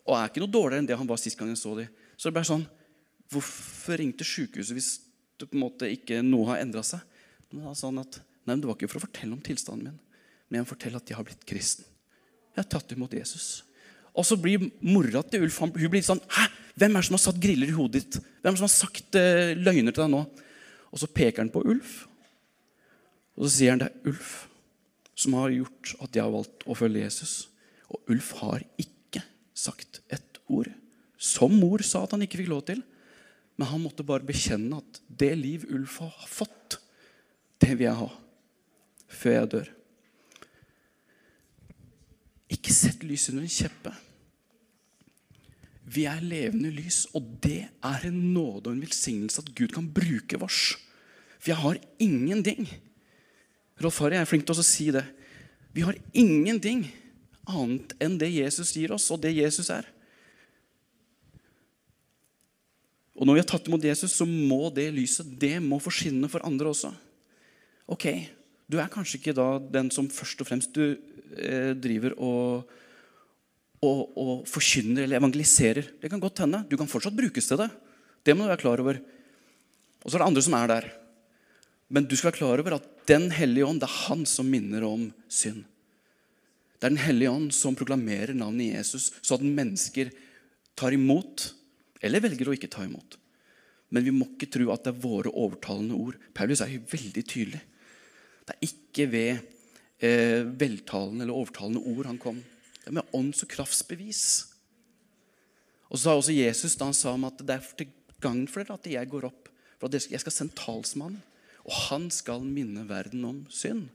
Og 0.05 0.19
er 0.19 0.29
ikke 0.29 0.43
noe 0.43 0.52
dårligere 0.52 0.83
enn 0.83 0.91
det 0.91 0.99
han 0.99 1.09
var 1.09 1.21
sist 1.23 1.38
gang 1.41 1.50
jeg 1.50 1.62
så 1.62 1.73
dem. 1.79 1.88
Så 2.17 2.29
det 2.29 2.37
ble 2.37 2.47
sånn 2.47 2.69
Hvorfor 3.33 3.97
ringte 3.97 4.26
sykehuset 4.29 4.76
hvis 4.76 4.91
det 5.41 5.47
på 5.49 5.57
en 5.57 5.62
måte 5.62 5.88
ikke 5.88 6.19
noe 6.26 6.50
har 6.50 6.61
endra 6.61 6.83
seg? 6.85 7.00
Men 7.49 7.64
da 7.64 7.73
sa 7.79 7.88
han 7.88 8.02
at 8.02 8.19
nei, 8.45 8.59
det 8.61 8.69
var 8.69 8.76
ikke 8.76 8.91
for 8.93 9.00
å 9.00 9.07
fortelle 9.07 9.33
om 9.33 9.41
tilstanden 9.41 9.88
min, 9.88 9.97
men 10.50 10.59
jeg 10.59 10.67
må 10.67 10.69
fortelle 10.69 11.00
at 11.00 11.09
jeg 11.09 11.17
har 11.17 11.25
blitt 11.25 11.47
kristen. 11.49 11.87
Jeg 12.52 12.64
har 12.64 12.71
tatt 12.75 12.92
imot 12.94 13.14
Jesus. 13.16 13.62
Og 14.12 14.26
så 14.28 14.37
blir 14.37 14.68
mora 14.85 15.23
til 15.25 15.47
Ulf 15.47 15.59
hun 15.62 15.73
blir 15.73 16.04
sånn 16.04 16.21
Hæ? 16.35 16.49
Hvem 16.76 16.94
er 16.97 17.02
det 17.02 17.09
som 17.09 17.16
har 17.16 17.23
satt 17.26 17.40
griller 17.40 17.68
i 17.68 17.76
hodet 17.76 18.00
ditt? 18.00 18.16
Hvem 18.40 18.49
er 18.49 18.56
det 18.56 18.61
som 18.61 18.68
har 18.68 18.73
sagt 18.73 19.18
uh, 19.18 19.52
løgner 19.56 19.92
til 19.92 20.04
deg 20.04 20.12
nå? 20.12 20.23
Og 20.92 21.00
så 21.00 21.09
peker 21.09 21.44
han 21.44 21.52
på 21.52 21.64
Ulf. 21.68 21.92
Og 23.37 23.44
så 23.47 23.52
sier 23.52 23.75
han 23.75 23.82
det 23.82 23.90
er 23.90 24.12
Ulf 24.12 24.32
som 25.23 25.37
har 25.37 25.52
gjort 25.52 25.92
at 26.00 26.16
jeg 26.16 26.25
har 26.25 26.32
valgt 26.32 26.64
å 26.64 26.76
følge 26.76 27.04
Jesus. 27.04 27.35
Og 27.92 28.12
Ulf 28.12 28.32
har 28.40 28.64
ikke 28.80 29.21
sagt 29.52 30.00
et 30.12 30.40
ord. 30.49 30.71
Som 31.21 31.54
mor 31.61 31.85
sa 31.87 32.04
at 32.04 32.16
han 32.16 32.25
ikke 32.25 32.40
fikk 32.40 32.50
lov 32.52 32.64
til. 32.68 32.80
Men 33.61 33.68
han 33.68 33.85
måtte 33.85 34.06
bare 34.06 34.26
bekjenne 34.26 34.80
at 34.80 35.00
det 35.06 35.35
liv 35.38 35.68
Ulf 35.71 36.00
har 36.02 36.28
fått, 36.28 36.80
det 37.61 37.76
vil 37.76 37.87
jeg 37.87 38.00
ha 38.00 38.09
før 39.12 39.37
jeg 39.37 39.50
dør. 39.52 39.68
Ikke 42.52 42.75
sett 42.75 43.04
lys 43.06 43.30
under 43.32 43.47
en 43.47 43.52
kjeppe. 43.52 43.92
Vi 45.92 46.06
er 46.09 46.23
levende 46.25 46.71
lys, 46.73 47.04
og 47.16 47.26
det 47.42 47.66
er 47.68 48.06
en 48.09 48.18
nåde 48.32 48.68
og 48.68 48.75
en 48.76 48.85
velsignelse 48.85 49.42
at 49.42 49.50
Gud 49.56 49.75
kan 49.75 49.88
bruke 49.92 50.38
vårs. 50.40 50.76
For 51.40 51.52
jeg 51.52 51.61
har 51.61 51.80
ingenting. 52.02 52.68
Rolf 53.82 53.99
Harry 54.04 54.21
er 54.21 54.28
flink 54.28 54.47
til 54.47 54.61
å 54.61 54.66
si 54.66 54.90
det. 54.94 55.04
Vi 55.75 55.85
har 55.85 55.99
ingenting 56.14 56.85
annet 57.50 57.97
enn 58.02 58.18
det 58.21 58.30
Jesus 58.30 58.75
gir 58.76 58.92
oss, 58.94 59.09
og 59.11 59.25
det 59.25 59.35
Jesus 59.35 59.73
er. 59.75 59.88
Og 63.18 63.26
når 63.26 63.37
vi 63.37 63.42
har 63.42 63.50
tatt 63.50 63.68
imot 63.68 63.85
Jesus, 63.85 64.14
så 64.16 64.26
må 64.28 64.71
det 64.75 64.88
lyset 64.94 65.35
det 65.40 65.56
må 65.62 65.80
få 65.82 65.92
skinne 65.94 66.30
for 66.32 66.44
andre 66.47 66.71
også. 66.73 66.92
Ok, 67.90 68.06
Du 68.73 68.79
er 68.81 68.88
kanskje 68.93 69.19
ikke 69.19 69.35
da 69.37 69.59
den 69.61 69.91
som 69.93 70.09
først 70.09 70.41
og 70.41 70.49
fremst 70.49 70.73
du 70.73 70.95
eh, 71.37 71.73
driver 71.76 72.14
og, 72.17 72.71
og, 73.85 74.00
og, 74.17 74.33
forkynner 74.49 75.05
eller 75.05 75.21
evangeliserer. 75.21 75.91
Det 76.00 76.09
kan 76.09 76.23
godt 76.23 76.41
hende. 76.47 76.62
Du 76.71 76.79
kan 76.81 76.88
fortsatt 76.88 77.17
brukes 77.19 77.50
til 77.50 77.61
det. 77.61 77.69
Det 78.25 78.33
må 78.33 78.47
du 78.47 78.52
være 78.55 78.62
klar 78.62 78.81
over. 78.81 79.00
Og 80.02 80.09
så 80.09 80.17
er 80.17 80.23
det 80.23 80.29
andre 80.31 80.45
som 80.47 80.57
er 80.57 80.71
der. 80.73 80.88
Men 81.93 82.09
du 82.09 82.17
skal 82.17 82.31
være 82.31 82.41
klar 82.41 82.62
over 82.62 82.79
at 82.79 82.88
Den 83.11 83.33
hellige 83.35 83.67
ånd 83.67 83.81
det 83.83 83.88
er 83.91 84.00
han 84.07 84.23
som 84.31 84.47
minner 84.49 84.85
om 84.87 85.09
synd. 85.29 85.64
Det 86.79 86.87
er 86.87 86.95
Den 86.95 87.02
hellige 87.02 87.33
ånd 87.35 87.50
som 87.52 87.76
proklamerer 87.76 88.33
navnet 88.33 88.76
Jesus, 88.79 89.11
så 89.21 89.35
at 89.37 89.45
mennesker 89.45 90.12
tar 90.79 90.95
imot 90.97 91.50
eller 92.00 92.23
velger 92.23 92.49
å 92.49 92.55
ikke 92.57 92.71
ta 92.73 92.87
imot. 92.87 93.19
Men 93.93 94.07
vi 94.07 94.14
må 94.14 94.31
ikke 94.31 94.49
tro 94.55 94.71
at 94.73 94.87
det 94.87 94.95
er 94.95 95.02
våre 95.02 95.35
overtalende 95.35 95.99
ord. 95.99 96.17
Paulus 96.33 96.62
er 96.64 96.73
jo 96.73 96.87
veldig 96.88 97.25
tydelig. 97.29 97.61
Det 98.43 98.55
er 98.55 98.67
ikke 98.67 99.07
ved 99.13 99.31
eh, 100.03 100.43
veltalende 100.59 101.25
eller 101.25 101.37
overtalende 101.37 101.83
ord 101.93 102.11
han 102.11 102.21
kom. 102.23 102.41
Det 102.83 102.91
er 102.91 102.99
med 102.99 103.15
ånds- 103.15 103.45
og 103.45 103.51
kraftsbevis. 103.53 104.25
Og 105.93 105.99
så 105.99 106.09
sa 106.09 106.17
også 106.17 106.35
Jesus 106.35 106.77
da 106.79 106.89
han 106.89 106.97
sa 106.97 107.13
om 107.15 107.29
at 107.29 107.43
det 107.43 107.55
er 107.55 107.69
til 107.79 107.93
gagn 108.23 108.47
for 108.51 108.63
dere 108.63 108.79
at 108.79 108.89
jeg 108.91 109.11
går 109.11 109.29
opp. 109.29 109.51
For 109.79 109.91
at 109.91 110.11
jeg 110.11 110.23
skal 110.23 110.35
sende 110.35 110.57
talsmann, 110.59 111.19
og 111.67 111.75
han 111.91 112.09
skal 112.15 112.43
minne 112.47 112.85
verden 112.89 113.25
om 113.27 113.43
synd. 113.51 113.89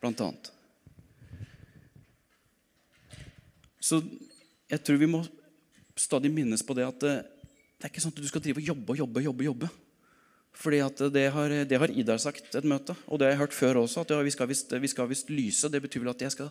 Blant 0.00 0.20
annet. 0.24 0.50
Så 3.84 4.00
jeg 4.72 4.80
tror 4.80 5.00
vi 5.00 5.08
må 5.08 5.20
stadig 5.96 6.32
minnes 6.32 6.64
på 6.64 6.76
det 6.76 6.86
at 6.88 7.00
det, 7.00 7.14
det 7.76 7.86
er 7.86 7.92
ikke 7.92 8.02
sånn 8.02 8.14
at 8.16 8.20
du 8.24 8.28
skal 8.28 8.42
drive 8.44 8.62
og 8.62 8.70
jobbe 8.72 8.94
og 8.94 9.00
jobbe. 9.04 9.24
jobbe, 9.28 9.48
jobbe. 9.50 9.72
Fordi 10.54 10.78
det 11.12 11.24
har, 11.34 11.52
det 11.66 11.78
har 11.78 11.90
Idar 11.90 12.20
sagt 12.22 12.54
et 12.54 12.64
møte, 12.64 12.94
og 13.10 13.18
det 13.18 13.26
har 13.26 13.34
jeg 13.34 13.42
hørt 13.42 13.56
før 13.56 13.80
også. 13.82 14.04
at 14.06 14.24
vi 14.24 14.88
skal 14.88 15.08
visst 15.08 15.30
lyse. 15.30 15.68
Det 15.68 15.82
betyr 15.82 16.00
vel 16.00 16.14
at 16.14 16.22
jeg 16.22 16.32
skal 16.32 16.50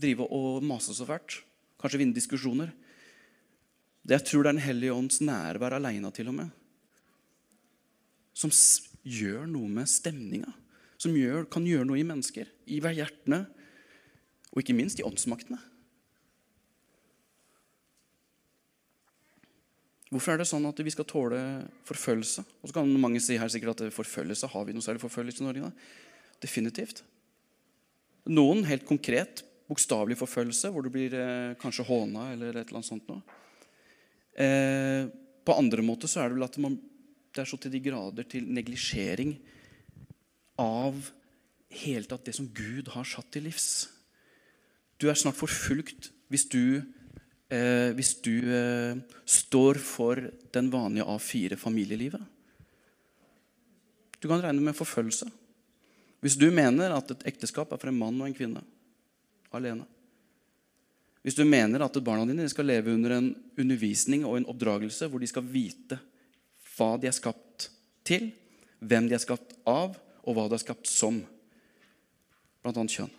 drive 0.00 0.26
og 0.30 0.62
mase 0.62 0.94
så 0.94 1.06
fælt. 1.06 1.42
Kanskje 1.80 1.98
vinne 1.98 2.14
diskusjoner. 2.14 2.70
Det 4.06 4.16
jeg 4.16 4.24
tror 4.24 4.42
det 4.42 4.48
er 4.48 4.52
Den 4.52 4.62
hellige 4.62 4.94
ånds 4.94 5.20
nærvær 5.20 5.76
aleine 5.76 6.10
til 6.12 6.28
og 6.28 6.34
med. 6.34 6.50
Som 8.32 8.50
gjør 9.04 9.46
noe 9.46 9.68
med 9.68 9.88
stemninga. 9.88 10.52
Som 11.00 11.16
gjør, 11.16 11.44
kan 11.50 11.66
gjøre 11.66 11.84
noe 11.88 11.98
i 11.98 12.06
mennesker. 12.06 12.46
I 12.66 12.80
hjertene. 12.80 13.46
Og 14.52 14.62
ikke 14.62 14.76
minst 14.76 15.00
i 15.00 15.06
åndsmaktene. 15.06 15.58
Hvorfor 20.10 20.34
er 20.34 20.40
det 20.40 20.48
sånn 20.50 20.66
at 20.66 20.80
vi 20.82 20.90
skal 20.90 21.06
tåle 21.06 21.38
forfølgelse? 21.86 22.42
Og 22.42 22.70
så 22.70 22.76
kan 22.80 22.90
mange 22.98 23.20
si 23.22 23.36
her 23.38 23.50
sikkert 23.52 23.78
at 23.86 23.94
forfølgelse, 23.94 24.50
har 24.50 24.66
vi 24.66 24.74
noe 24.74 24.82
særlig 24.82 25.02
forfølgelse 25.04 25.44
i 25.44 25.46
Norge? 25.46 25.68
Da? 25.70 26.34
Definitivt. 26.42 27.04
Noen 28.30 28.64
helt 28.66 28.86
konkret, 28.88 29.44
bokstavelig 29.70 30.18
forfølgelse, 30.18 30.72
hvor 30.74 30.82
du 30.82 30.90
blir 30.90 31.14
eh, 31.14 31.54
kanskje 31.62 31.86
håna 31.86 32.32
eller 32.32 32.56
et 32.56 32.64
eller 32.64 32.80
annet 32.80 32.90
sånt 32.90 33.06
noe. 33.10 33.22
Eh, 34.34 35.06
på 35.46 35.56
andre 35.56 35.84
måter 35.86 36.10
så 36.10 36.24
er 36.24 36.30
det 36.30 36.40
vel 36.40 36.48
at 36.48 36.58
man, 36.62 36.74
det 37.30 37.44
er 37.44 37.48
så 37.48 37.58
til 37.62 37.72
de 37.72 37.82
grader 37.84 38.26
til 38.26 38.50
neglisjering 38.50 39.36
av 40.60 40.98
hele 41.70 42.10
tatt 42.10 42.26
det 42.26 42.34
som 42.36 42.50
Gud 42.50 42.90
har 42.96 43.06
satt 43.06 43.30
til 43.30 43.46
livs. 43.46 43.86
Du 44.98 45.06
er 45.08 45.18
snart 45.18 45.38
forfulgt 45.38 46.10
hvis 46.30 46.48
du 46.50 46.82
eh, 47.50 47.90
hvis 47.96 48.14
du 48.24 48.34
eh, 48.54 48.98
står 49.26 49.80
for 49.82 50.22
den 50.54 50.70
vanlige 50.72 51.06
A4-familielivet. 51.06 52.22
Du 54.20 54.28
kan 54.28 54.42
regne 54.42 54.62
med 54.62 54.76
forfølgelse. 54.76 55.30
Hvis 56.20 56.36
du 56.36 56.50
mener 56.52 56.92
at 56.92 57.14
et 57.14 57.24
ekteskap 57.32 57.72
er 57.72 57.80
for 57.80 57.90
en 57.90 57.98
mann 57.98 58.20
og 58.20 58.28
en 58.28 58.36
kvinne 58.36 58.62
alene. 59.56 59.86
Hvis 61.24 61.36
du 61.36 61.44
mener 61.44 61.84
at 61.84 61.98
barna 62.04 62.24
dine 62.28 62.48
skal 62.48 62.68
leve 62.68 62.94
under 62.94 63.16
en 63.16 63.30
undervisning 63.60 64.24
og 64.24 64.38
en 64.38 64.48
oppdragelse 64.48 65.08
hvor 65.08 65.20
de 65.20 65.28
skal 65.28 65.44
vite 65.44 65.98
hva 66.76 66.94
de 67.00 67.10
er 67.10 67.16
skapt 67.16 67.68
til, 68.08 68.30
hvem 68.80 69.08
de 69.08 69.16
er 69.16 69.20
skapt 69.20 69.52
av, 69.68 69.98
og 70.24 70.36
hva 70.36 70.46
de 70.48 70.56
er 70.56 70.62
skapt 70.62 70.88
som, 70.88 71.18
bl.a. 72.64 72.72
kjønn. 72.72 73.12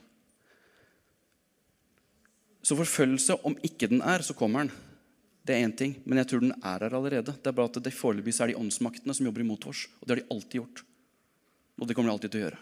Så 2.61 2.77
forfølgelse, 2.77 3.39
om 3.47 3.57
ikke 3.65 3.89
den 3.89 4.03
er, 4.05 4.21
så 4.21 4.35
kommer 4.37 4.65
den. 4.65 4.73
Det 5.41 5.55
er 5.55 5.65
én 5.65 5.73
ting, 5.73 5.95
men 6.05 6.19
jeg 6.21 6.29
tror 6.29 6.43
den 6.43 6.53
er 6.53 6.83
her 6.85 6.93
allerede. 6.93 7.33
Det 7.33 7.49
er 7.49 7.55
bare 7.57 7.71
at 7.71 7.79
det 7.81 7.93
Foreløpig 7.97 8.35
er 8.37 8.51
de 8.51 8.59
åndsmaktene 8.59 9.15
som 9.17 9.25
jobber 9.25 9.41
imot 9.41 9.65
oss. 9.71 9.87
Og 9.99 10.05
det 10.05 10.13
har 10.13 10.21
de 10.21 10.35
alltid 10.35 10.59
gjort. 10.59 10.83
Og 11.81 11.87
det 11.87 11.95
kommer 11.97 12.11
de 12.11 12.13
alltid 12.13 12.33
til 12.33 12.41
å 12.41 12.45
gjøre. 12.45 12.61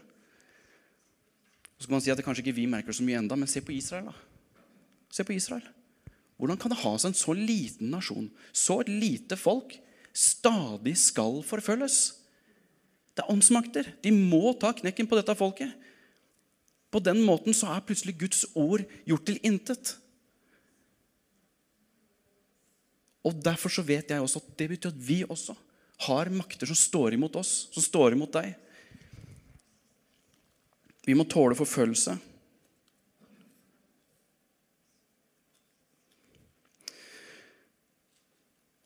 Så 1.80 1.88
kan 1.88 1.96
man 1.96 2.04
si 2.04 2.12
at 2.12 2.20
det 2.20 2.26
kanskje 2.28 2.44
ikke 2.46 2.56
vi 2.56 2.70
merker 2.72 2.96
så 2.96 3.04
mye 3.08 3.20
enda, 3.20 3.36
men 3.40 3.52
se 3.52 3.64
på 3.64 3.76
Israel. 3.76 4.08
da. 4.12 4.64
Se 5.12 5.26
på 5.28 5.36
Israel. 5.36 5.68
Hvordan 6.40 6.60
kan 6.60 6.72
det 6.72 6.80
ha 6.80 6.94
seg 6.96 7.12
en 7.12 7.20
så 7.20 7.36
liten 7.36 7.92
nasjon, 7.92 8.30
så 8.56 8.80
lite 8.88 9.36
folk, 9.36 9.76
stadig 10.16 10.96
skal 11.00 11.42
forfølges? 11.44 12.00
Det 13.12 13.26
er 13.26 13.32
åndsmakter. 13.34 13.92
De 14.00 14.14
må 14.16 14.54
ta 14.60 14.72
knekken 14.76 15.08
på 15.10 15.20
dette 15.20 15.36
folket. 15.36 15.76
På 16.90 17.02
den 17.04 17.22
måten 17.22 17.54
så 17.54 17.70
er 17.74 17.86
plutselig 17.86 18.18
Guds 18.18 18.46
ord 18.58 18.84
gjort 19.06 19.26
til 19.28 19.42
intet. 19.46 19.94
Og 23.26 23.36
Derfor 23.46 23.74
så 23.74 23.84
vet 23.86 24.10
jeg 24.10 24.24
også 24.24 24.42
at 24.42 24.56
det 24.58 24.70
betyr 24.72 24.94
at 24.94 25.04
vi 25.10 25.22
også 25.28 25.54
har 26.08 26.32
makter 26.32 26.70
som 26.70 26.78
står 26.80 27.18
imot 27.18 27.36
oss, 27.36 27.68
som 27.76 27.84
står 27.84 28.16
imot 28.16 28.32
deg. 28.38 28.56
Vi 31.06 31.16
må 31.18 31.26
tåle 31.28 31.58
forfølgelse. 31.58 32.16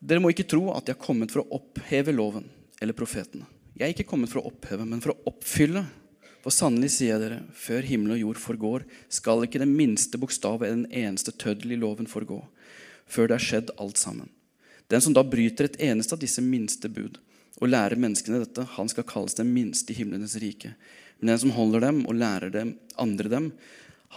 Dere 0.04 0.20
må 0.20 0.34
ikke 0.34 0.48
tro 0.50 0.66
at 0.74 0.90
jeg 0.90 0.98
er 0.98 1.04
kommet 1.06 1.32
for 1.32 1.44
å 1.44 1.60
oppheve 1.60 2.12
loven 2.16 2.50
eller 2.84 2.96
profetene. 2.98 3.46
Jeg 3.78 3.86
er 3.86 3.94
ikke 3.94 4.10
kommet 4.10 4.32
for 4.32 4.42
å 4.42 4.50
oppheve, 4.50 4.86
men 4.86 5.00
for 5.02 5.14
å 5.14 5.32
oppfylle. 5.32 5.86
For 6.44 6.52
sannelig 6.52 6.92
sier 6.98 7.14
jeg 7.14 7.24
dere, 7.24 7.42
før 7.56 7.86
himmel 7.88 8.18
og 8.18 8.20
jord 8.20 8.40
forgår, 8.44 8.84
skal 9.08 9.46
ikke 9.46 9.62
den 9.62 9.76
minste 9.78 10.20
bokstav 10.20 10.60
eller 10.60 10.82
den 10.82 11.06
eneste 11.06 11.32
tøddel 11.40 11.72
i 11.72 11.80
loven 11.80 12.10
forgå, 12.10 12.42
før 13.08 13.32
det 13.32 13.38
er 13.38 13.46
skjedd 13.46 13.72
alt 13.80 14.02
sammen. 14.02 14.28
Den 14.92 15.02
som 15.02 15.16
da 15.16 15.24
bryter 15.24 15.70
et 15.70 15.80
eneste 15.82 16.18
av 16.18 16.20
disse 16.22 16.44
minste 16.44 16.92
bud 16.92 17.22
og 17.62 17.70
lærer 17.70 17.96
menneskene 17.96 18.42
dette, 18.42 18.66
han 18.76 18.92
skal 18.92 19.08
kalles 19.08 19.38
den 19.40 19.54
minste 19.56 19.94
i 19.94 19.98
himlenes 20.02 20.36
rike. 20.44 20.74
Men 21.20 21.32
den 21.32 21.40
som 21.46 21.56
holder 21.56 21.86
dem 21.86 22.04
og 22.10 22.20
lærer 22.20 22.52
dem, 22.52 22.76
andre 23.00 23.32
dem, 23.32 23.48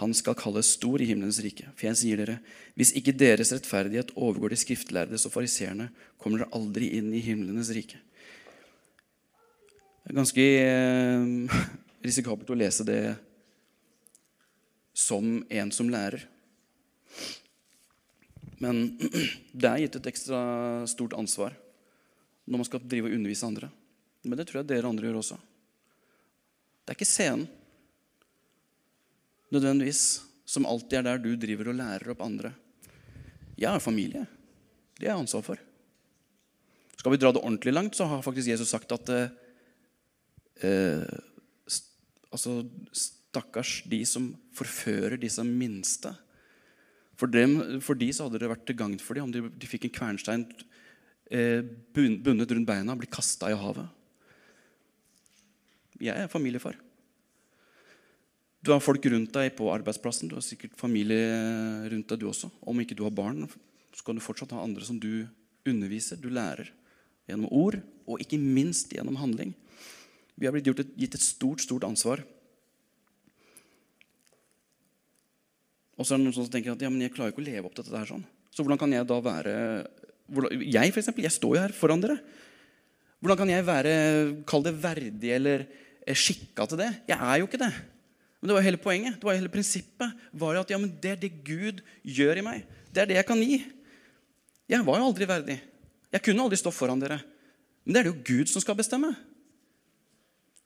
han 0.01 0.11
skal 0.13 0.35
kalles 0.37 0.73
stor 0.75 1.01
i 1.01 1.07
himlenes 1.07 1.39
rike. 1.41 1.69
For 1.77 1.87
jeg 1.87 2.01
sier 2.01 2.19
dere, 2.19 2.37
hvis 2.77 2.91
ikke 2.99 3.15
deres 3.17 3.53
rettferdighet 3.55 4.11
overgår 4.19 4.51
de 4.51 4.59
skriftlærdes 4.59 5.25
og 5.29 5.33
fariseerne, 5.33 5.87
kommer 6.19 6.43
dere 6.43 6.53
aldri 6.59 6.91
inn 6.99 7.09
i 7.15 7.23
himlenes 7.23 7.71
rike. 7.73 8.01
Det 10.03 10.11
er 10.11 10.19
ganske 10.19 10.43
eh, 10.43 11.63
risikabelt 12.05 12.49
å 12.49 12.57
lese 12.57 12.85
det 12.87 13.15
som 14.97 15.43
en 15.49 15.71
som 15.71 15.89
lærer. 15.89 16.23
Men 18.63 18.97
det 19.53 19.69
er 19.69 19.83
gitt 19.83 19.99
et 19.99 20.09
ekstra 20.13 20.39
stort 20.89 21.15
ansvar 21.17 21.55
når 22.47 22.61
man 22.61 22.67
skal 22.67 22.83
drive 22.83 23.09
og 23.09 23.17
undervise 23.17 23.47
andre. 23.47 23.69
Men 24.23 24.39
det 24.39 24.47
tror 24.49 24.61
jeg 24.61 24.71
dere 24.71 24.89
andre 24.89 25.09
gjør 25.09 25.19
også. 25.21 25.37
Det 26.83 26.93
er 26.93 26.97
ikke 26.97 27.09
scenen 27.09 27.47
nødvendigvis 29.53 30.03
som 30.47 30.65
alltid 30.67 30.99
er 30.99 31.05
der 31.07 31.21
du 31.23 31.33
driver 31.39 31.71
og 31.71 31.77
lærer 31.79 32.13
opp 32.13 32.23
andre. 32.23 32.53
Jeg 33.59 33.71
har 33.73 33.83
familie. 33.83 34.23
Det 34.97 35.07
har 35.07 35.17
jeg 35.17 35.25
ansvar 35.25 35.43
for. 35.45 35.61
Skal 36.97 37.13
vi 37.13 37.19
dra 37.21 37.31
det 37.35 37.43
ordentlig 37.43 37.73
langt, 37.75 37.95
så 37.95 38.07
har 38.09 38.23
faktisk 38.25 38.49
Jesus 38.49 38.71
sagt 38.73 38.91
at 38.95 39.11
eh, 39.13 39.27
altså, 42.33 42.61
stakkars 42.95 43.81
de 43.89 44.01
som 44.07 44.31
forfører 44.57 45.19
disse 45.21 45.43
minste. 45.45 46.13
For, 47.17 47.29
dem, 47.31 47.79
for 47.81 47.97
de 47.97 48.11
så 48.13 48.27
hadde 48.27 48.41
det 48.43 48.49
vært 48.51 48.65
til 48.69 48.77
gagn 48.77 48.97
for 49.01 49.17
dem 49.17 49.27
om 49.27 49.33
de, 49.33 49.47
de 49.49 49.69
fikk 49.69 49.87
en 49.87 49.95
kvernstein 49.95 50.43
eh, 51.33 51.63
bundet 51.93 52.51
rundt 52.53 52.69
beina 52.69 52.93
og 52.93 53.01
ble 53.01 53.09
kasta 53.09 53.49
i 53.49 53.57
havet. 53.57 53.87
Jeg 55.97 56.13
er 56.13 56.29
familiefar. 56.29 56.77
Du 58.61 58.73
har 58.73 58.83
folk 58.83 59.05
rundt 59.09 59.33
deg 59.33 59.53
på 59.57 59.69
arbeidsplassen. 59.73 60.29
Du 60.29 60.35
har 60.37 60.45
sikkert 60.45 60.77
familie 60.77 61.23
rundt 61.89 62.09
deg, 62.11 62.19
du 62.21 62.27
også. 62.29 62.51
Om 62.67 62.83
ikke 62.83 62.97
du 62.97 63.05
har 63.07 63.15
barn, 63.15 63.45
så 63.95 64.05
kan 64.05 64.17
du 64.17 64.21
fortsatt 64.21 64.53
ha 64.53 64.61
andre 64.61 64.85
som 64.85 64.99
du 65.01 65.25
underviser, 65.67 66.19
du 66.21 66.29
lærer. 66.33 66.69
Gjennom 67.27 67.49
ord, 67.49 67.79
og 68.07 68.21
ikke 68.23 68.39
minst 68.39 68.93
gjennom 68.93 69.17
handling. 69.19 69.55
Vi 70.37 70.45
har 70.45 70.53
blitt 70.53 70.69
et, 70.69 70.95
gitt 70.97 71.17
et 71.17 71.23
stort, 71.23 71.63
stort 71.65 71.85
ansvar. 71.87 72.21
Og 75.97 76.05
så 76.05 76.13
er 76.13 76.21
det 76.21 76.27
noen 76.27 76.35
som 76.35 76.49
tenker 76.53 76.75
at 76.75 76.83
ja, 76.83 76.91
men 76.93 77.01
jeg 77.01 77.15
klarer 77.15 77.33
ikke 77.33 77.41
å 77.41 77.47
leve 77.47 77.69
opp 77.69 77.77
til 77.77 77.87
dette. 77.87 77.97
her 77.97 78.09
sånn. 78.09 78.25
Så 78.53 78.63
hvordan 78.63 78.79
kan 78.81 78.93
jeg 78.93 79.07
da 79.09 79.17
være 79.21 79.55
hvordan, 80.27 80.61
Jeg 80.61 80.93
for 80.93 81.01
eksempel, 81.01 81.25
jeg 81.25 81.33
står 81.33 81.55
jo 81.55 81.61
her 81.63 81.73
foran 81.73 82.03
dere. 82.03 82.17
Hvordan 83.23 83.39
kan 83.39 83.49
jeg 83.49 83.65
være 83.65 83.93
kall 84.49 84.65
det 84.65 84.75
verdig 84.77 85.31
eller 85.33 85.63
eh, 85.65 86.17
skikka 86.17 86.67
til 86.69 86.81
det? 86.83 86.91
Jeg 87.09 87.17
er 87.17 87.39
jo 87.41 87.47
ikke 87.49 87.61
det. 87.61 87.71
Men 88.37 88.51
det 88.51 88.57
var 88.57 88.67
hele 88.67 88.81
poenget. 88.81 89.17
det 89.17 89.25
var 89.25 89.39
hele 89.39 89.49
prinsippet 89.49 90.27
var 90.37 90.53
jo 90.53 90.61
at 90.61 90.69
ja, 90.69 90.77
men 90.77 90.91
det 91.01 91.15
er 91.15 91.21
det 91.21 91.31
Gud 91.47 91.81
gjør 92.05 92.37
i 92.37 92.45
meg. 92.45 92.67
Det 92.93 93.01
er 93.01 93.09
det 93.09 93.17
jeg 93.17 93.29
kan 93.29 93.41
gi. 93.41 93.57
Jeg 94.69 94.85
var 94.85 94.99
jo 94.99 95.07
aldri 95.09 95.25
verdig. 95.25 95.57
Jeg 96.13 96.23
kunne 96.23 96.45
aldri 96.45 96.59
stå 96.61 96.71
foran 96.75 97.01
dere. 97.01 97.17
Men 97.85 97.95
det 97.95 97.99
er 97.99 98.07
det 98.07 98.13
jo 98.13 98.25
Gud 98.27 98.51
som 98.51 98.61
skal 98.61 98.77
bestemme. 98.77 99.15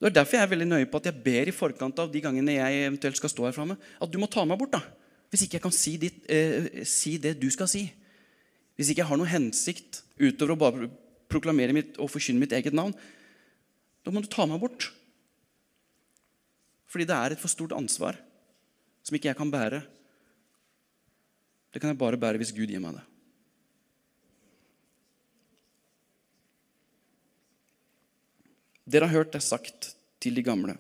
Det 0.02 0.10
er 0.10 0.16
derfor 0.16 0.40
jeg 0.40 0.48
er 0.48 0.50
veldig 0.50 0.66
nøye 0.66 0.90
på 0.90 0.98
at 0.98 1.08
jeg 1.12 1.22
ber 1.22 1.50
i 1.52 1.54
forkant 1.54 2.00
av 2.02 2.08
de 2.10 2.22
gangene 2.24 2.56
jeg 2.56 2.86
eventuelt 2.88 3.20
skal 3.20 3.30
stå 3.30 3.46
her 3.46 3.54
framme, 3.54 3.76
at 3.78 4.10
du 4.10 4.18
må 4.18 4.26
ta 4.26 4.42
meg 4.50 4.58
bort. 4.58 4.74
da. 4.74 4.82
Hvis 5.30 5.44
ikke 5.46 5.60
jeg 5.60 5.66
kan 5.68 5.76
si, 5.78 5.94
ditt, 6.02 6.24
eh, 6.26 6.82
si, 6.90 7.20
det 7.22 7.36
du 7.38 7.46
skal 7.54 7.70
si. 7.70 7.84
Hvis 8.76 8.90
ikke 8.90 9.04
jeg 9.04 9.12
har 9.12 9.20
noen 9.22 9.30
hensikt 9.30 10.02
utover 10.18 10.56
å 10.56 10.58
bare 10.58 10.90
proklamere 11.30 11.76
mitt, 11.78 12.00
og 12.02 12.10
forkynne 12.10 12.42
mitt 12.42 12.56
eget 12.58 12.74
navn, 12.74 12.96
da 14.02 14.10
må 14.10 14.26
du 14.26 14.28
ta 14.32 14.48
meg 14.50 14.60
bort. 14.64 14.90
Fordi 16.90 17.06
det 17.06 17.16
er 17.16 17.36
et 17.36 17.40
for 17.40 17.54
stort 17.54 17.78
ansvar 17.78 18.18
som 19.06 19.16
ikke 19.16 19.30
jeg 19.30 19.38
kan 19.38 19.54
bære. 19.54 19.86
Det 21.72 21.80
kan 21.80 21.94
jeg 21.94 22.02
bare 22.02 22.18
bære 22.18 22.42
hvis 22.42 22.56
Gud 22.58 22.74
gir 22.74 22.82
meg 22.82 22.98
det. 22.98 23.06
Dere 28.92 29.08
har 29.08 29.22
hørt 29.22 29.36
det 29.36 29.44
sagt 29.46 29.94
til 30.22 30.36
de 30.36 30.44
gamle. 30.44 30.76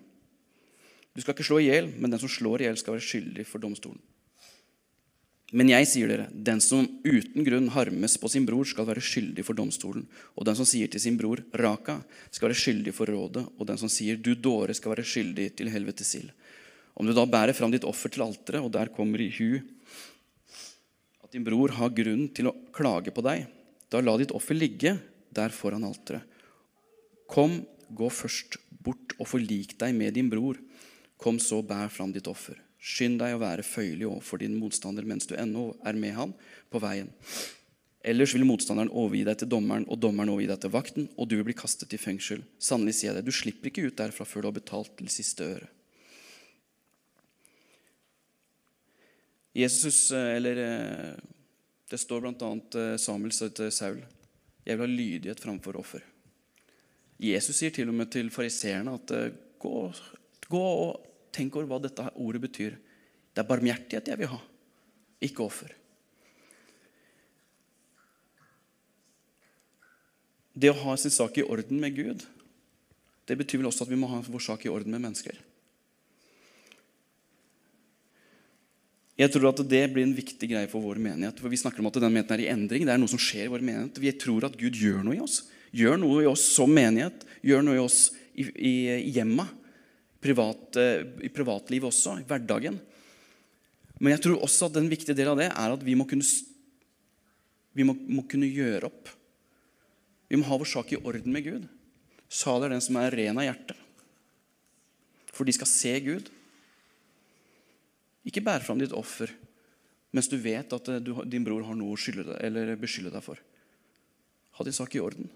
Du 1.16 1.22
skal 1.22 1.36
ikke 1.36 1.48
slå 1.48 1.60
i 1.62 1.68
hjel, 1.70 1.92
men 2.00 2.12
den 2.12 2.22
som 2.22 2.32
slår 2.32 2.62
i 2.62 2.68
hjel, 2.68 2.80
skal 2.80 2.96
være 2.96 3.08
skyldig 3.08 3.46
for 3.48 3.64
domstolen. 3.64 4.00
Men 5.52 5.68
jeg 5.68 5.88
sier 5.92 6.08
dere, 6.08 6.30
den 6.32 6.62
som 6.64 6.86
uten 7.04 7.44
grunn 7.44 7.68
harmes 7.74 8.14
på 8.20 8.30
sin 8.32 8.46
bror, 8.48 8.64
skal 8.68 8.88
være 8.88 9.04
skyldig 9.04 9.44
for 9.44 9.58
domstolen. 9.58 10.06
Og 10.40 10.48
den 10.48 10.56
som 10.56 10.68
sier 10.68 10.88
til 10.92 11.04
sin 11.04 11.18
bror, 11.20 11.42
Raka, 11.60 11.98
skal 12.32 12.48
være 12.48 12.60
skyldig 12.62 12.94
for 12.96 13.12
rådet. 13.12 13.44
Og 13.58 13.68
den 13.68 13.80
som 13.82 13.92
sier, 13.92 14.16
du 14.16 14.32
dåre, 14.40 14.72
skal 14.78 14.94
være 14.94 15.08
skyldig 15.08 15.50
til 15.60 15.72
helvetes 15.74 16.14
ild. 16.22 16.32
Om 16.96 17.08
du 17.08 17.16
da 17.16 17.26
bærer 17.28 17.56
fram 17.56 17.72
ditt 17.74 17.88
offer 17.88 18.12
til 18.12 18.24
alteret, 18.24 18.64
og 18.64 18.72
der 18.72 18.92
kommer 18.96 19.20
i 19.24 19.32
hu 19.36 19.60
at 21.24 21.36
din 21.36 21.44
bror 21.48 21.72
har 21.76 21.92
grunn 21.96 22.26
til 22.36 22.50
å 22.50 22.56
klage 22.76 23.12
på 23.16 23.24
deg, 23.24 23.46
da 23.92 24.00
la 24.04 24.16
ditt 24.20 24.34
offer 24.36 24.56
ligge 24.56 24.96
der 25.32 25.52
foran 25.56 25.88
alteret. 25.88 26.24
Kom 27.32 27.62
Gå 27.92 28.10
først 28.14 28.58
bort 28.84 29.16
og 29.20 29.30
forlik 29.30 29.78
deg 29.82 29.96
med 29.98 30.16
din 30.18 30.30
bror. 30.32 30.60
Kom 31.22 31.40
så, 31.40 31.62
bær 31.62 31.92
fram 31.94 32.14
ditt 32.16 32.30
offer. 32.32 32.58
Skynd 32.82 33.20
deg 33.22 33.36
å 33.36 33.42
være 33.42 33.66
føyelig 33.66 34.08
overfor 34.10 34.42
din 34.42 34.56
motstander 34.58 35.06
mens 35.06 35.28
du 35.30 35.36
ennå 35.38 35.72
er 35.86 35.98
med 36.00 36.16
han 36.18 36.32
på 36.74 36.82
veien. 36.82 37.12
Ellers 38.02 38.34
vil 38.34 38.48
motstanderen 38.50 38.90
overgi 38.98 39.22
deg 39.28 39.38
til 39.38 39.52
dommeren, 39.52 39.84
og 39.86 40.00
dommeren 40.02 40.32
overgi 40.34 40.48
deg 40.50 40.64
til 40.64 40.72
vakten, 40.74 41.06
og 41.22 41.28
du 41.30 41.36
vil 41.38 41.46
bli 41.52 41.58
kastet 41.58 41.94
i 41.94 42.00
fengsel. 42.02 42.42
Sannelig 42.58 42.96
sier 42.98 43.12
jeg 43.12 43.20
det, 43.20 43.28
du 43.30 43.36
slipper 43.36 43.70
ikke 43.70 43.86
ut 43.86 44.00
derfra 44.00 44.26
før 44.26 44.42
du 44.42 44.50
har 44.50 44.56
betalt 44.58 44.96
til 44.98 45.12
siste 45.14 45.46
øre. 45.46 45.70
Jesus, 49.54 50.10
eh, 50.16 50.38
eller 50.38 50.64
eh, 50.64 51.14
Det 51.92 52.00
står 52.00 52.24
bl.a. 52.24 52.52
Eh, 52.80 52.98
Samuel 52.98 53.34
sa 53.36 53.50
til 53.52 53.72
Saul 53.76 54.00
jeg 54.62 54.78
vil 54.78 54.86
ha 54.86 54.94
lydighet 54.94 55.42
framfor 55.42 55.80
offer. 55.80 56.04
Jesus 57.22 57.60
sier 57.60 57.74
til 57.74 57.92
og 57.92 57.98
med 57.98 58.10
til 58.14 58.32
fariseerne 58.34 58.96
at 58.98 59.14
eh, 59.14 59.36
gå, 59.62 59.76
gå, 60.50 60.62
og 60.62 61.30
tenk 61.36 61.54
over 61.56 61.70
hva 61.70 61.78
dette 61.84 62.08
ordet 62.18 62.42
betyr. 62.42 62.80
Det 63.32 63.44
er 63.44 63.48
barmhjertighet 63.48 64.10
jeg 64.10 64.20
vil 64.20 64.32
ha, 64.34 64.40
ikke 65.24 65.46
offer. 65.46 65.76
Det 70.52 70.74
å 70.74 70.80
ha 70.82 70.98
sin 71.00 71.14
sak 71.14 71.38
i 71.40 71.46
orden 71.46 71.80
med 71.80 71.96
Gud, 71.96 72.26
det 73.30 73.38
betyr 73.40 73.62
vel 73.62 73.70
også 73.70 73.86
at 73.86 73.94
vi 73.94 74.02
må 74.02 74.10
ha 74.12 74.20
vår 74.26 74.44
sak 74.44 74.66
i 74.66 74.74
orden 74.74 74.92
med 74.92 75.06
mennesker. 75.06 75.38
Jeg 79.22 79.30
tror 79.32 79.52
at 79.52 79.62
det 79.70 79.84
blir 79.94 80.08
en 80.08 80.18
viktig 80.18 80.50
greie 80.50 80.68
for 80.72 80.82
vår 80.82 80.98
menighet. 81.00 81.38
for 81.40 81.54
Vi 81.54 81.60
snakker 81.62 81.84
om 81.84 81.92
at 81.92 82.00
den 82.02 82.10
menigheten 82.10 82.34
er 82.34 82.44
i 82.44 82.50
endring. 82.50 82.86
Det 82.88 82.94
er 82.96 83.00
noe 83.00 83.12
som 83.12 83.22
skjer 83.22 83.46
i 83.46 83.52
vår 83.54 83.62
menighet. 83.62 84.00
Vi 84.02 84.14
tror 84.18 84.48
at 84.48 84.58
Gud 84.58 84.74
gjør 84.74 85.04
noe 85.06 85.20
i 85.20 85.22
oss. 85.22 85.44
Gjør 85.72 86.00
noe 86.02 86.24
i 86.24 86.30
oss 86.30 86.44
som 86.56 86.72
menighet. 86.74 87.26
Gjør 87.46 87.66
noe 87.66 87.78
i 87.78 87.82
oss 87.84 88.00
i, 88.34 88.46
i, 88.46 88.74
i 88.98 89.12
hjemmet. 89.16 89.58
Privat, 90.22 90.78
I 90.78 91.32
privatlivet 91.34 91.90
også. 91.90 92.20
I 92.22 92.28
hverdagen. 92.28 92.78
Men 94.02 94.16
jeg 94.16 94.24
tror 94.26 94.42
også 94.42 94.70
at 94.70 94.80
en 94.80 94.90
viktig 94.92 95.16
del 95.18 95.32
av 95.32 95.40
det 95.40 95.52
er 95.52 95.76
at 95.76 95.84
vi 95.86 95.96
må 95.98 96.08
kunne, 96.10 96.26
vi 97.78 97.86
må, 97.86 97.96
må 98.10 98.26
kunne 98.30 98.50
gjøre 98.50 98.90
opp. 98.90 99.12
Vi 100.32 100.40
må 100.40 100.48
ha 100.48 100.58
vår 100.58 100.70
sak 100.72 100.94
i 100.96 101.00
orden 101.00 101.34
med 101.34 101.46
Gud. 101.46 101.70
Salig 102.32 102.70
er 102.70 102.76
den 102.76 102.84
som 102.84 102.98
er 102.98 103.14
ren 103.14 103.38
av 103.38 103.46
hjerte. 103.46 103.76
For 105.32 105.48
de 105.48 105.56
skal 105.56 105.70
se 105.70 105.94
Gud. 106.04 106.32
Ikke 108.28 108.44
bære 108.46 108.66
fram 108.66 108.82
ditt 108.82 108.96
offer 108.96 109.32
mens 110.12 110.28
du 110.28 110.36
vet 110.44 110.74
at 110.76 110.90
du, 111.00 111.14
din 111.24 111.44
bror 111.46 111.64
har 111.64 111.78
noe 111.80 111.96
å 111.96 112.00
skylde 112.00 112.36
beskylde 112.80 113.14
deg 113.14 113.24
for. 113.24 113.40
Ha 114.58 114.66
din 114.68 114.76
sak 114.76 114.98
i 114.98 115.00
orden. 115.00 115.30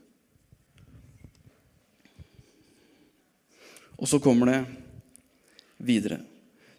Og 3.95 4.09
så 4.09 4.19
kommer 4.19 4.51
det 4.51 4.61
videre. 5.77 6.19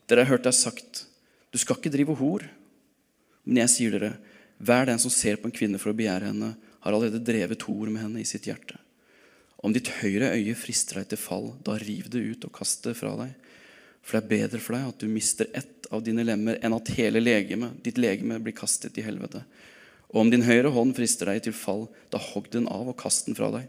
Dere 0.07 0.25
har 0.25 0.37
hørt 0.37 0.47
det 0.47 0.55
sagt, 0.57 1.07
du 1.51 1.59
skal 1.59 1.79
ikke 1.79 1.93
drive 1.95 2.17
hor. 2.19 2.45
Men 3.47 3.63
jeg 3.65 3.73
sier 3.73 3.97
dere, 3.97 4.17
hver 4.59 4.89
den 4.89 5.01
som 5.01 5.13
ser 5.13 5.39
på 5.41 5.49
en 5.49 5.55
kvinne 5.55 5.81
for 5.81 5.93
å 5.93 5.97
begjære 5.97 6.31
henne, 6.33 6.55
har 6.87 6.95
allerede 6.95 7.25
drevet 7.25 7.65
hor 7.67 7.89
med 7.91 8.03
henne 8.03 8.23
i 8.23 8.29
sitt 8.29 8.47
hjerte. 8.49 8.79
Om 9.65 9.73
ditt 9.75 9.89
høyre 10.03 10.35
øye 10.37 10.55
frister 10.59 11.01
deg 11.01 11.11
til 11.11 11.21
fall, 11.21 11.49
da 11.65 11.79
riv 11.81 12.11
det 12.13 12.23
ut 12.23 12.45
og 12.47 12.55
kast 12.55 12.85
det 12.87 12.95
fra 12.99 13.15
deg. 13.19 13.33
For 14.07 14.17
det 14.17 14.23
er 14.23 14.33
bedre 14.35 14.61
for 14.63 14.77
deg 14.77 14.91
at 14.93 15.01
du 15.03 15.11
mister 15.11 15.49
ett 15.57 15.89
av 15.91 16.05
dine 16.07 16.23
lemmer, 16.27 16.61
enn 16.63 16.77
at 16.77 16.93
hele 16.95 17.23
legeme, 17.23 17.73
ditt 17.83 17.99
legeme 17.99 18.39
blir 18.43 18.55
kastet 18.55 18.99
i 19.01 19.07
helvete. 19.07 19.43
Og 20.13 20.23
om 20.23 20.31
din 20.31 20.47
høyre 20.47 20.71
hånd 20.75 20.95
frister 20.95 21.33
deg 21.33 21.43
til 21.47 21.57
fall, 21.57 21.87
da 22.15 22.21
hogg 22.23 22.51
den 22.53 22.69
av 22.71 22.93
og 22.93 22.99
kast 23.01 23.27
den 23.27 23.39
fra 23.39 23.51
deg. 23.55 23.67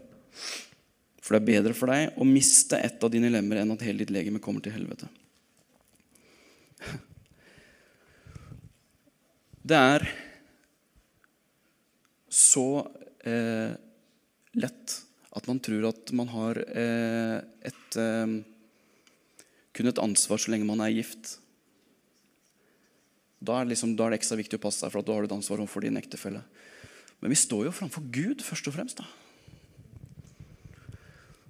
For 1.28 1.36
det 1.36 1.42
er 1.42 1.50
bedre 1.60 1.74
for 1.76 1.92
deg 1.92 2.14
å 2.16 2.24
miste 2.24 2.78
ett 2.80 3.02
av 3.04 3.12
dine 3.12 3.28
lemmer 3.28 3.60
enn 3.60 3.74
at 3.74 3.82
hele 3.84 4.00
ditt 4.00 4.12
legeme 4.14 4.40
kommer 4.40 4.64
til 4.64 4.72
helvete. 4.72 5.10
Det 9.68 9.76
er 9.76 10.06
så 12.32 12.64
eh, 13.28 13.76
lett 14.56 14.96
at 15.36 15.50
man 15.52 15.60
tror 15.60 15.90
at 15.90 16.14
man 16.16 16.32
har 16.32 16.62
eh, 16.64 17.36
et 17.68 18.00
eh, 18.00 18.38
kun 19.76 19.92
et 19.92 20.00
ansvar 20.00 20.40
så 20.40 20.54
lenge 20.54 20.70
man 20.70 20.80
er 20.80 20.96
gift. 20.96 21.36
Da 23.44 23.60
er, 23.60 23.68
liksom, 23.68 23.98
da 24.00 24.08
er, 24.08 24.16
det 24.16 24.22
ekstra 24.22 24.40
viktig 24.40 24.56
å 24.56 24.64
passe 24.64 24.80
seg, 24.80 24.96
for 24.96 25.04
at 25.04 25.12
da 25.12 25.12
har 25.12 25.28
du 25.28 25.28
et 25.28 25.36
ansvar 25.36 25.60
overfor 25.60 25.84
din 25.84 26.00
ektefelle. 26.00 26.40
Men 27.20 27.36
vi 27.36 27.44
står 27.44 27.68
jo 27.68 27.76
framfor 27.76 28.08
Gud 28.16 28.40
først 28.46 28.72
og 28.72 28.80
fremst. 28.80 29.04
da. 29.04 29.27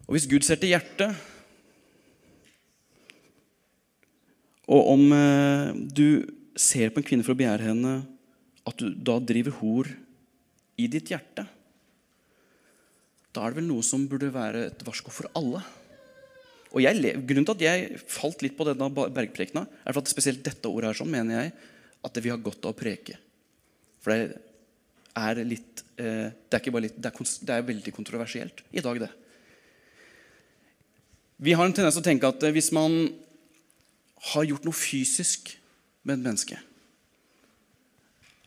Og 0.08 0.16
hvis 0.16 0.28
Gud 0.28 0.46
ser 0.46 0.56
til 0.60 0.72
hjertet 0.72 1.12
Og 4.68 4.90
om 4.92 5.04
eh, 5.16 5.70
du 5.76 6.24
ser 6.58 6.90
på 6.92 7.00
en 7.00 7.06
kvinne 7.06 7.24
for 7.24 7.32
å 7.32 7.38
begjære 7.38 7.70
henne, 7.70 7.92
at 8.68 8.80
du 8.82 8.90
da 8.92 9.14
driver 9.22 9.54
hor 9.62 9.88
i 10.76 10.88
ditt 10.92 11.08
hjerte, 11.08 11.46
da 13.32 13.44
er 13.44 13.54
det 13.54 13.60
vel 13.60 13.68
noe 13.70 13.86
som 13.86 14.04
burde 14.10 14.28
være 14.34 14.66
et 14.66 14.82
varsko 14.84 15.12
for 15.14 15.30
alle. 15.38 15.62
Og 16.74 16.82
jeg, 16.84 17.14
Grunnen 17.22 17.46
til 17.48 17.54
at 17.54 17.64
jeg 17.64 18.02
falt 18.10 18.44
litt 18.44 18.58
på 18.58 18.66
denne 18.68 18.90
bergprekena, 18.92 19.62
er 19.64 19.96
for 19.96 20.02
at 20.02 20.12
spesielt 20.12 20.42
dette 20.44 20.68
ordet 20.68 20.90
her 20.90 21.00
sånn, 21.00 21.14
mener 21.14 21.38
jeg 21.38 21.54
at 22.04 22.20
vi 22.20 22.34
har 22.34 22.42
godt 22.42 22.68
av 22.68 22.74
å 22.74 22.78
preke. 22.78 23.16
For 24.04 24.12
det 24.12 24.42
er 25.16 25.42
litt 25.48 25.84
eh, 25.96 26.28
det, 26.28 26.60
er 26.60 26.84
litt, 26.84 27.00
det, 27.00 27.14
det 27.48 27.56
er 27.56 27.70
veldig 27.72 27.94
kontroversielt 27.96 28.66
i 28.68 28.84
dag, 28.84 29.00
det. 29.06 29.12
Vi 31.38 31.54
har 31.54 31.64
en 31.64 31.74
tendens 31.74 31.94
til 31.94 32.02
å 32.02 32.08
tenke 32.08 32.26
at 32.26 32.42
eh, 32.42 32.54
hvis 32.54 32.72
man 32.74 32.96
har 34.32 34.46
gjort 34.48 34.64
noe 34.66 34.74
fysisk 34.74 35.52
med 36.02 36.18
et 36.18 36.24
menneske, 36.24 36.58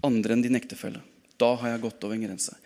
andre 0.03 0.35
enn 0.35 0.43
din 0.43 0.59
ektefelle, 0.59 0.99
da 1.39 1.53
har 1.61 1.71
jeg 1.71 1.83
gått 1.85 2.03
over 2.03 2.17
en 2.17 2.25
grense. 2.25 2.57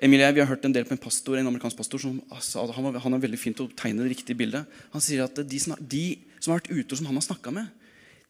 Emilie, 0.00 0.28
Vi 0.32 0.40
har 0.40 0.48
hørt 0.48 0.64
en 0.64 0.72
del 0.72 0.86
på 0.88 0.94
en 0.96 1.00
pastor, 1.00 1.36
en 1.36 1.48
amerikansk 1.48 1.76
pastor 1.76 2.00
som 2.00 2.20
altså, 2.32 2.64
han, 2.72 2.86
var, 2.86 3.00
han, 3.04 3.16
er 3.16 3.24
veldig 3.24 3.40
fint 3.40 3.60
å 3.60 3.68
tegne 3.76 4.04
det 4.04 4.14
riktige 4.14 4.36
bildet. 4.36 4.68
Han 4.92 5.04
sier 5.04 5.24
at 5.26 5.36
de, 5.36 5.60
de 5.80 6.04
som 6.40 6.52
har 6.52 6.60
vært 6.60 6.72
utro, 6.72 6.96
som 6.96 7.08
han 7.08 7.18
har 7.20 7.26
snakka 7.26 7.52
med, 7.52 7.68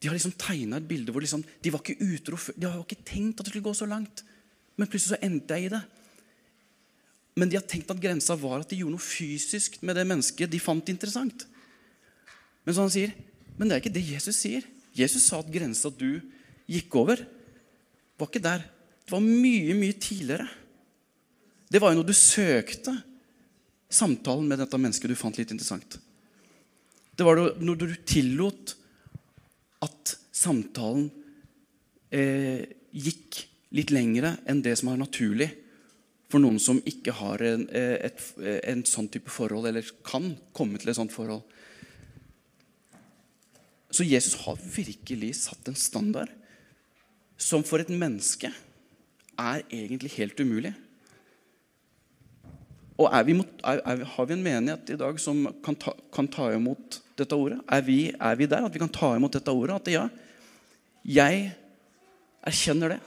de 0.01 0.09
har 0.09 0.15
liksom 0.17 0.33
tegna 0.39 0.79
et 0.79 0.87
bilde 0.87 1.13
hvor 1.13 1.23
liksom, 1.23 1.43
de 1.43 1.71
var 1.71 1.83
ikke 1.83 2.11
utro 2.15 2.39
før. 2.39 2.57
De 2.57 2.67
har 2.67 2.79
ikke 2.81 3.03
tenkt 3.07 3.39
at 3.39 3.47
det 3.47 3.53
skulle 3.53 3.67
gå 3.69 3.75
så 3.77 3.87
langt. 3.87 4.23
Men 4.79 4.89
plutselig 4.89 5.15
så 5.15 5.23
endte 5.23 5.59
jeg 5.59 5.67
i 5.67 5.73
det. 5.75 5.81
Men 7.41 7.49
de 7.49 7.57
har 7.57 7.65
tenkt 7.65 7.89
at 7.89 8.01
grensa 8.01 8.35
var 8.37 8.61
at 8.61 8.69
de 8.69 8.77
gjorde 8.77 8.93
noe 8.93 9.01
fysisk 9.01 9.79
med 9.81 9.97
det 9.97 10.05
mennesket 10.05 10.51
de 10.51 10.61
fant 10.61 10.91
interessant. 10.93 11.47
Men 12.61 12.75
så 12.77 12.85
han 12.85 12.93
sier, 12.93 13.15
men 13.57 13.65
det 13.65 13.73
er 13.73 13.81
ikke 13.81 13.95
det 13.95 14.03
Jesus 14.05 14.37
sier. 14.43 14.67
Jesus 14.93 15.25
sa 15.25 15.39
at 15.41 15.49
grensa 15.49 15.89
du 15.89 16.19
gikk 16.69 16.93
over, 17.01 17.23
var 18.21 18.29
ikke 18.29 18.43
der. 18.45 18.61
Det 19.01 19.15
var 19.15 19.23
mye, 19.25 19.73
mye 19.73 19.95
tidligere. 19.97 20.45
Det 21.65 21.81
var 21.81 21.95
jo 21.95 22.01
når 22.03 22.11
du 22.11 22.13
søkte 22.13 22.93
samtalen 23.91 24.45
med 24.45 24.61
dette 24.61 24.77
mennesket 24.77 25.09
du 25.09 25.17
fant 25.17 25.41
litt 25.41 25.49
interessant. 25.49 25.97
Det 27.17 27.25
var 27.25 27.41
når 27.57 27.81
du 27.81 27.95
tillot 28.05 28.75
at 29.81 30.13
samtalen 30.29 31.09
eh, 32.13 32.69
gikk 32.93 33.41
litt 33.73 33.89
lengre 33.95 34.35
enn 34.45 34.61
det 34.61 34.77
som 34.77 34.93
er 34.93 35.01
naturlig 35.01 35.49
for 36.31 36.43
noen 36.43 36.59
som 36.61 36.79
ikke 36.87 37.13
har 37.19 37.43
en, 37.45 37.67
eh, 37.69 37.97
et, 38.07 38.21
eh, 38.39 38.59
en 38.71 38.83
sånn 38.83 39.09
type 39.11 39.29
forhold, 39.29 39.67
eller 39.67 39.85
kan 40.03 40.37
komme 40.53 40.79
til 40.79 40.89
et 40.89 40.95
sånt 40.95 41.11
forhold. 41.11 41.43
Så 43.91 44.07
Jesus 44.07 44.39
har 44.45 44.55
virkelig 44.55 45.35
satt 45.35 45.67
en 45.67 45.75
standard 45.75 46.29
som 47.37 47.63
for 47.63 47.79
et 47.79 47.89
menneske 47.89 48.53
er 49.37 49.63
egentlig 49.69 50.13
helt 50.15 50.39
umulig. 50.39 50.73
Og 53.01 53.09
vi, 53.25 53.33
Har 53.63 54.25
vi 54.25 54.33
en 54.33 54.43
menighet 54.43 54.89
i 54.93 54.95
dag 54.99 55.19
som 55.19 55.47
kan 55.63 55.75
ta, 55.75 55.93
kan 56.13 56.27
ta 56.27 56.51
imot 56.53 57.01
dette 57.17 57.33
ordet? 57.33 57.59
Er 57.67 57.81
vi, 57.81 58.11
er 58.13 58.35
vi, 58.35 58.45
der 58.45 58.65
at 58.65 58.73
vi 58.73 58.79
kan 58.79 58.89
ta 58.89 59.15
imot 59.15 59.33
dette 59.33 59.51
ordet? 59.51 59.81
At 59.81 59.91
ja, 59.91 60.09
jeg 61.03 61.55
erkjenner 62.45 62.95
det. 62.95 62.99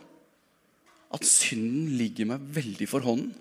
At 1.14 1.26
synden 1.28 1.94
ligger 1.98 2.28
meg 2.32 2.46
veldig 2.56 2.88
for 2.90 3.06
hånden. 3.06 3.32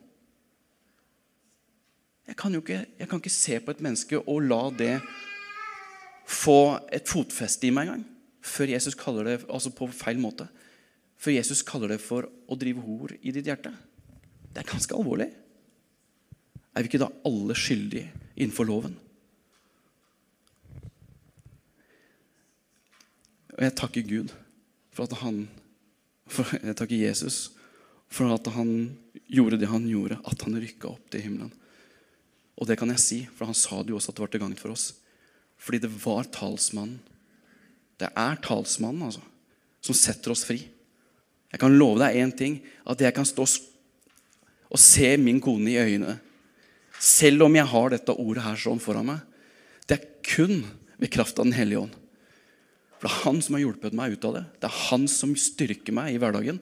Jeg 2.27 2.37
kan 2.39 2.53
jo 2.55 2.61
ikke, 2.63 2.85
jeg 2.99 3.09
kan 3.09 3.19
ikke 3.19 3.33
se 3.33 3.59
på 3.59 3.73
et 3.73 3.81
menneske 3.83 4.19
og 4.21 4.45
la 4.47 4.61
det 4.77 4.93
få 6.29 6.79
et 6.93 7.09
fotfeste 7.09 7.67
i 7.67 7.73
meg 7.75 7.89
engang. 7.89 8.05
Før 8.43 8.71
Jesus 8.71 8.95
kaller 8.99 9.27
det 9.27 9.37
altså 9.47 9.71
på 9.75 9.89
feil 9.91 10.19
måte. 10.19 10.47
Før 11.19 11.35
Jesus 11.35 11.63
kaller 11.67 11.93
det 11.93 12.01
for 12.03 12.27
å 12.27 12.57
drive 12.59 12.83
hor 12.83 13.13
i 13.19 13.31
ditt 13.31 13.47
hjerte. 13.47 13.71
Det 14.53 14.61
er 14.61 14.69
ganske 14.69 14.95
alvorlig. 14.95 15.29
Er 16.73 16.83
vi 16.83 16.89
ikke 16.89 17.03
da 17.03 17.11
alle 17.27 17.55
skyldige 17.57 18.11
innenfor 18.35 18.67
loven? 18.67 18.95
Og 23.53 23.61
jeg 23.61 23.75
takker 23.77 24.07
Gud 24.09 24.31
for 24.93 25.05
at 25.05 25.19
han 25.21 25.45
for 26.33 26.47
Jeg 26.55 26.75
takker 26.79 26.97
Jesus 26.97 27.51
for 28.11 28.33
at 28.33 28.47
han 28.55 28.71
gjorde 29.31 29.59
det 29.61 29.69
han 29.71 29.85
gjorde, 29.89 30.19
at 30.23 30.45
han 30.45 30.59
rykka 30.59 30.91
opp 30.91 31.11
til 31.13 31.25
himmelen. 31.25 31.53
Og 32.59 32.69
det 32.69 32.77
kan 32.79 32.91
jeg 32.93 33.01
si, 33.01 33.19
for 33.33 33.49
han 33.49 33.57
sa 33.57 33.81
det 33.81 33.93
jo 33.93 33.97
også 33.97 34.11
at 34.13 34.19
det 34.19 34.25
var 34.25 34.33
til 34.33 34.43
gagn 34.43 34.59
for 34.59 34.73
oss. 34.75 34.91
Fordi 35.57 35.79
det 35.85 35.91
var 36.03 36.27
talsmannen. 36.33 36.99
Det 37.97 38.09
er 38.09 38.41
talsmannen, 38.43 39.07
altså, 39.07 39.23
som 39.83 39.97
setter 39.97 40.33
oss 40.33 40.43
fri. 40.45 40.59
Jeg 41.53 41.61
kan 41.61 41.77
love 41.77 42.01
deg 42.01 42.19
én 42.19 42.33
ting, 42.35 42.59
at 42.89 43.01
jeg 43.01 43.13
kan 43.15 43.27
stå 43.27 43.45
og 44.73 44.81
se 44.81 45.09
min 45.21 45.41
kone 45.41 45.69
i 45.69 45.81
øynene 45.81 46.17
selv 47.03 47.43
om 47.45 47.57
jeg 47.57 47.67
har 47.67 47.91
dette 47.91 48.15
ordet 48.15 48.45
her 48.45 48.59
sånn 48.59 48.81
foran 48.81 49.09
meg. 49.09 49.19
Det 49.87 49.97
er 49.97 50.07
kun 50.23 50.63
ved 51.01 51.11
kraft 51.11 51.39
av 51.39 51.49
Den 51.49 51.57
hellige 51.57 51.83
ånd. 51.83 51.97
For 52.97 53.07
Det 53.07 53.11
er 53.11 53.23
han 53.25 53.41
som 53.43 53.57
har 53.57 53.63
hjulpet 53.65 53.97
meg 53.97 54.15
ut 54.15 54.25
av 54.29 54.37
det. 54.37 54.43
Det 54.61 54.69
er 54.69 54.81
han 54.87 55.07
som 55.11 55.35
styrker 55.35 55.95
meg 55.95 56.13
i 56.13 56.19
hverdagen. 56.21 56.61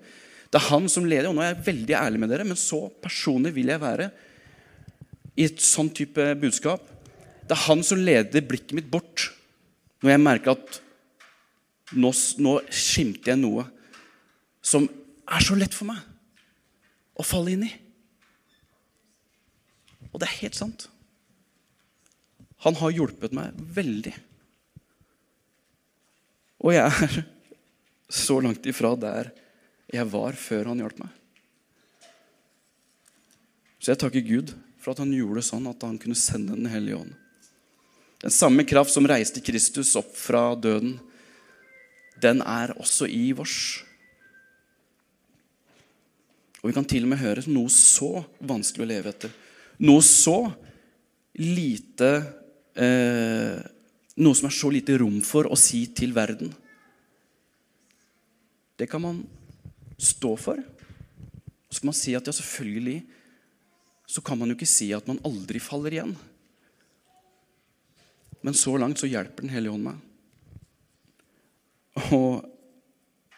Det 0.52 0.60
er 0.60 0.68
han 0.68 0.88
som 0.92 1.08
leder. 1.08 1.30
Og 1.30 1.38
nå 1.38 1.44
er 1.46 1.54
jeg 1.54 1.66
veldig 1.70 1.98
ærlig 1.98 2.22
med 2.22 2.32
dere, 2.34 2.48
men 2.48 2.60
så 2.60 2.84
personlig 3.04 3.54
vil 3.56 3.72
jeg 3.72 3.82
være 3.82 4.10
i 5.40 5.48
et 5.48 5.64
sånn 5.64 5.92
type 5.96 6.26
budskap. 6.42 6.84
Det 7.48 7.56
er 7.56 7.68
han 7.70 7.84
som 7.88 8.02
leder 8.02 8.44
blikket 8.48 8.76
mitt 8.78 8.90
bort 8.92 9.30
når 10.02 10.16
jeg 10.16 10.24
merker 10.24 10.56
at 10.56 10.80
nå, 11.94 12.10
nå 12.42 12.56
skimter 12.74 13.34
jeg 13.34 13.42
noe 13.42 13.66
som 14.66 14.88
er 15.32 15.46
så 15.46 15.56
lett 15.58 15.76
for 15.76 15.90
meg 15.90 16.02
å 17.18 17.26
falle 17.26 17.54
inn 17.54 17.68
i. 17.68 17.72
Og 20.12 20.20
det 20.20 20.28
er 20.28 20.40
helt 20.42 20.58
sant. 20.58 20.88
Han 22.66 22.78
har 22.78 22.94
hjulpet 22.94 23.34
meg 23.34 23.56
veldig. 23.78 24.14
Og 26.62 26.76
jeg 26.76 26.90
er 26.92 27.22
så 28.12 28.38
langt 28.44 28.68
ifra 28.70 28.94
der 29.00 29.32
jeg 29.92 30.08
var 30.12 30.38
før 30.40 30.72
han 30.72 30.82
hjalp 30.84 31.02
meg. 31.04 31.18
Så 33.82 33.92
jeg 33.92 34.02
takker 34.02 34.26
Gud 34.26 34.54
for 34.82 34.94
at 34.94 35.02
han 35.02 35.14
gjorde 35.14 35.42
det 35.42 35.48
sånn 35.48 35.70
at 35.70 35.84
han 35.86 35.98
kunne 36.02 36.18
sende 36.18 36.58
Den 36.58 36.70
hellige 36.70 37.02
ånd. 37.02 37.14
Den 38.22 38.34
samme 38.34 38.66
kraft 38.70 38.94
som 38.94 39.08
reiste 39.10 39.42
Kristus 39.42 39.96
opp 39.98 40.12
fra 40.18 40.52
døden, 40.54 41.00
den 42.22 42.44
er 42.46 42.76
også 42.78 43.08
i 43.10 43.32
vårs. 43.34 43.82
Og 46.62 46.70
vi 46.70 46.76
kan 46.76 46.86
til 46.86 47.08
og 47.08 47.14
med 47.14 47.22
høre 47.24 47.42
noe 47.50 47.72
så 47.74 48.22
vanskelig 48.46 48.86
å 48.86 48.92
leve 48.92 49.14
etter 49.16 49.34
noe 49.82 50.04
så 50.06 50.38
lite 51.42 52.10
eh, 52.78 53.62
Noe 54.22 54.36
som 54.38 54.50
er 54.50 54.54
så 54.54 54.68
lite 54.70 54.98
rom 55.00 55.22
for 55.24 55.48
å 55.48 55.56
si 55.58 55.86
til 55.96 56.12
verden. 56.14 56.50
Det 58.78 58.90
kan 58.92 59.02
man 59.02 59.22
stå 60.02 60.36
for. 60.40 60.62
Så 61.70 61.82
kan 61.82 61.92
man 61.92 61.98
si 61.98 62.16
at 62.18 62.28
ja, 62.28 62.34
selvfølgelig 62.36 63.00
så 64.12 64.22
kan 64.22 64.40
man 64.40 64.52
jo 64.52 64.58
ikke 64.58 64.68
si 64.68 64.90
at 64.92 65.08
man 65.08 65.22
aldri 65.28 65.62
faller 65.64 65.94
igjen. 65.96 66.16
Men 68.42 68.58
så 68.58 68.74
langt 68.82 69.00
så 69.00 69.08
hjelper 69.08 69.46
Den 69.46 69.54
hellige 69.54 69.72
ånd 69.72 69.86
meg. 69.86 70.00
Og, 72.18 72.44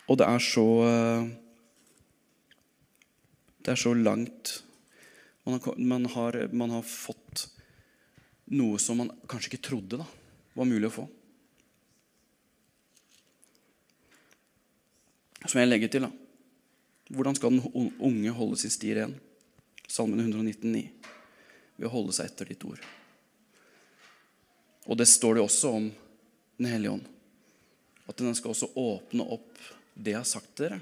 og 0.08 0.18
det 0.20 0.28
er 0.30 0.44
så 0.46 0.66
eh, 0.86 1.24
Det 3.66 3.74
er 3.74 3.80
så 3.82 3.94
langt 3.98 4.60
man 5.44 5.60
har, 5.60 5.76
man, 5.78 6.06
har, 6.06 6.38
man 6.56 6.70
har, 6.72 6.84
fått 6.88 7.50
noe 8.56 8.78
som 8.80 9.02
man 9.02 9.10
kanskje 9.28 9.50
ikke 9.52 9.66
trodde 9.68 9.98
da, 10.00 10.06
var 10.56 10.70
mulig 10.70 10.88
å 10.88 10.94
få. 11.02 11.04
Som 15.44 15.60
jeg 15.60 15.68
legger 15.68 15.92
til, 15.92 16.08
da. 16.08 16.23
Hvordan 17.14 17.38
skal 17.38 17.54
den 17.54 17.94
unge 18.02 18.34
holde 18.34 18.58
sin 18.58 18.74
sti 18.74 18.94
ren? 18.98 19.14
Salmen 19.88 20.22
119,9. 20.24 20.88
Ved 21.78 21.88
å 21.90 21.94
holde 21.94 22.16
seg 22.16 22.32
etter 22.32 22.50
ditt 22.50 22.64
ord. 22.66 22.82
Og 24.90 24.98
det 25.00 25.08
står 25.10 25.38
det 25.38 25.46
også 25.46 25.76
om 25.78 25.92
Den 26.58 26.70
hellige 26.70 26.94
ånd. 26.94 27.06
At 28.10 28.20
den 28.20 28.36
skal 28.38 28.54
også 28.54 28.74
åpne 28.78 29.26
opp 29.36 29.62
det 29.94 30.14
jeg 30.14 30.20
har 30.20 30.28
sagt 30.28 30.52
til 30.54 30.68
dere. 30.68 30.82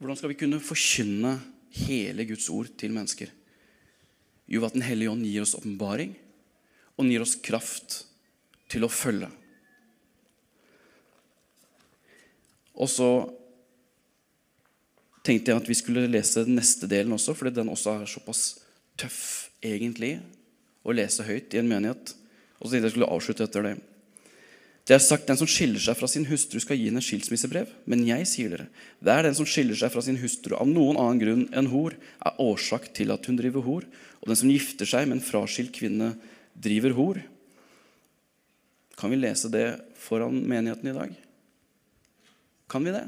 Hvordan 0.00 0.18
skal 0.18 0.32
vi 0.32 0.38
kunne 0.40 0.62
forkynne 0.62 1.34
hele 1.84 2.24
Guds 2.26 2.48
ord 2.50 2.70
til 2.80 2.94
mennesker? 2.94 3.28
Jo, 4.50 4.64
at 4.66 4.74
Den 4.74 4.84
hellige 4.86 5.12
ånd 5.12 5.24
gir 5.26 5.44
oss 5.44 5.54
åpenbaring, 5.54 6.16
og 6.96 7.08
gir 7.08 7.22
oss 7.22 7.36
kraft 7.44 8.02
til 8.72 8.84
å 8.84 8.90
følge. 8.90 9.30
Og 12.78 12.88
så 12.90 13.08
tenkte 15.26 15.52
jeg 15.52 15.60
at 15.62 15.70
vi 15.70 15.78
skulle 15.78 16.08
lese 16.10 16.44
den 16.46 16.58
neste 16.58 16.88
delen 16.90 17.14
også, 17.14 17.34
fordi 17.38 17.54
den 17.60 17.70
også 17.72 17.98
er 18.00 18.10
såpass 18.10 18.42
tøff 19.00 19.22
egentlig 19.62 20.16
å 20.82 20.94
lese 20.94 21.24
høyt 21.26 21.54
i 21.54 21.60
en 21.60 21.70
menighet. 21.70 22.14
Og 22.58 22.66
så 22.66 22.74
tenkte 22.74 22.82
jeg 22.82 22.90
jeg 22.90 22.96
skulle 22.96 23.12
avslutte 23.14 23.46
etter 23.46 23.68
det. 23.68 23.76
Det 24.82 24.96
er 24.96 25.02
sagt 25.02 25.28
den 25.30 25.38
som 25.38 25.46
skiller 25.46 25.78
seg 25.82 25.94
fra 25.94 26.08
sin 26.10 26.24
hustru, 26.26 26.58
skal 26.58 26.78
gi 26.78 26.88
henne 26.88 27.02
skilsmissebrev. 27.04 27.70
Men 27.86 28.02
jeg 28.06 28.26
sier 28.26 28.50
dere, 28.50 28.66
hver 28.98 29.22
den 29.28 29.36
som 29.38 29.46
skiller 29.46 29.78
seg 29.78 29.92
fra 29.94 30.02
sin 30.02 30.18
hustru 30.18 30.56
av 30.58 30.66
noen 30.66 30.98
annen 30.98 31.20
grunn 31.22 31.44
enn 31.54 31.70
hor, 31.70 31.94
er 31.94 32.40
årsak 32.42 32.90
til 32.96 33.14
at 33.14 33.28
hun 33.30 33.38
driver 33.38 33.62
hor. 33.62 33.86
Og 34.20 34.32
den 34.32 34.40
som 34.40 34.50
gifter 34.50 34.88
seg 34.90 35.06
med 35.06 35.20
en 35.20 35.26
fraskilt 35.26 35.70
kvinne, 35.76 36.16
driver 36.52 36.96
hor. 36.98 37.22
Kan 38.98 39.14
vi 39.14 39.22
lese 39.22 39.50
det 39.54 39.68
foran 40.02 40.42
menigheten 40.50 40.90
i 40.90 40.96
dag? 40.98 41.14
Kan 42.72 42.86
vi 42.86 42.94
det? 42.94 43.04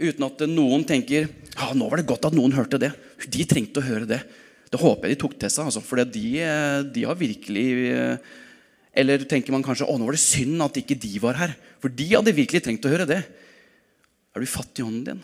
Uten 0.00 0.26
at 0.26 0.42
noen 0.48 0.82
tenker 0.88 1.28
ja, 1.28 1.70
nå 1.76 1.86
var 1.90 2.00
det 2.00 2.08
godt 2.08 2.26
at 2.26 2.34
noen 2.34 2.54
hørte 2.56 2.80
det. 2.80 2.90
De 3.30 3.44
trengte 3.46 3.82
å 3.82 3.86
høre 3.86 4.08
det. 4.08 4.20
Det 4.70 4.78
håper 4.80 5.06
jeg 5.06 5.18
de 5.18 5.20
tok 5.22 5.34
til 5.38 5.50
seg, 5.52 5.68
altså, 5.68 5.82
for 5.82 6.00
de, 6.02 6.26
de 6.94 7.02
har 7.06 7.18
virkelig 7.18 7.66
Eller 8.90 9.26
tenker 9.30 9.54
man 9.54 9.64
kanskje 9.66 9.86
å 9.86 9.96
nå 9.98 10.06
var 10.06 10.16
det 10.16 10.22
synd 10.22 10.62
at 10.64 10.78
ikke 10.80 10.98
de 10.98 11.12
var 11.22 11.38
her? 11.38 11.54
For 11.82 11.92
de 11.94 12.06
hadde 12.10 12.34
virkelig 12.34 12.62
trengt 12.64 12.86
å 12.86 12.92
høre 12.92 13.06
det. 13.06 13.20
Er 14.34 14.42
du 14.42 14.50
fattig 14.50 14.82
i 14.82 14.86
hånden 14.86 15.06
din? 15.06 15.22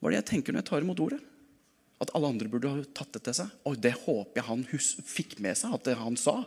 Hva 0.00 0.10
er 0.10 0.16
det 0.16 0.18
jeg 0.18 0.30
tenker 0.32 0.52
når 0.52 0.64
jeg 0.64 0.68
tar 0.72 0.84
imot 0.84 1.00
ordet? 1.04 1.20
At 2.02 2.10
alle 2.16 2.32
andre 2.32 2.50
burde 2.50 2.72
ha 2.72 2.82
tatt 2.96 3.14
det 3.14 3.22
til 3.28 3.36
seg? 3.38 3.52
Og 3.68 3.78
det 3.80 3.94
håper 4.02 4.40
jeg 4.40 4.48
han 4.48 4.64
fikk 4.66 5.38
med 5.44 5.56
seg 5.60 5.76
at 5.78 5.92
han 6.00 6.18
sa. 6.18 6.40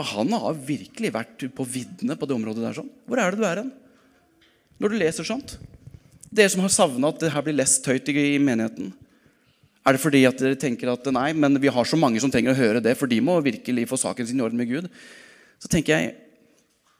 Og 0.00 0.08
han 0.08 0.32
har 0.32 0.64
virkelig 0.66 1.12
vært 1.12 1.44
på 1.52 1.66
viddene 1.68 2.16
på 2.16 2.28
det 2.28 2.36
området 2.36 2.64
der. 2.64 2.76
sånn. 2.78 2.90
Hvor 3.06 3.20
er 3.20 3.30
det 3.30 3.40
du 3.40 3.46
er 3.46 3.60
hen? 3.62 3.72
Når 4.80 4.92
du 4.92 4.98
leser 4.98 5.28
sånt? 5.28 5.58
Dere 6.32 6.48
som 6.48 6.64
har 6.64 6.72
savna 6.72 7.10
at 7.12 7.20
det 7.20 7.32
her 7.34 7.44
blir 7.44 7.58
lest 7.58 7.86
høyt 7.86 8.08
i 8.08 8.38
menigheten. 8.40 8.92
Er 9.82 9.96
det 9.96 10.00
fordi 10.00 10.22
at 10.24 10.38
dere 10.38 10.56
tenker 10.56 10.92
at 10.92 11.06
nei, 11.12 11.32
men 11.34 11.58
vi 11.60 11.70
har 11.72 11.84
så 11.88 11.98
mange 11.98 12.20
som 12.22 12.30
trenger 12.32 12.54
å 12.54 12.58
høre 12.58 12.80
det, 12.80 12.94
for 12.96 13.10
de 13.10 13.18
må 13.20 13.36
virkelig 13.42 13.88
få 13.90 13.98
saken 14.00 14.28
sin 14.28 14.40
i 14.40 14.44
orden 14.44 14.60
med 14.60 14.70
Gud? 14.70 14.88
Så 15.60 15.68
tenker 15.68 15.98
jeg 15.98 16.14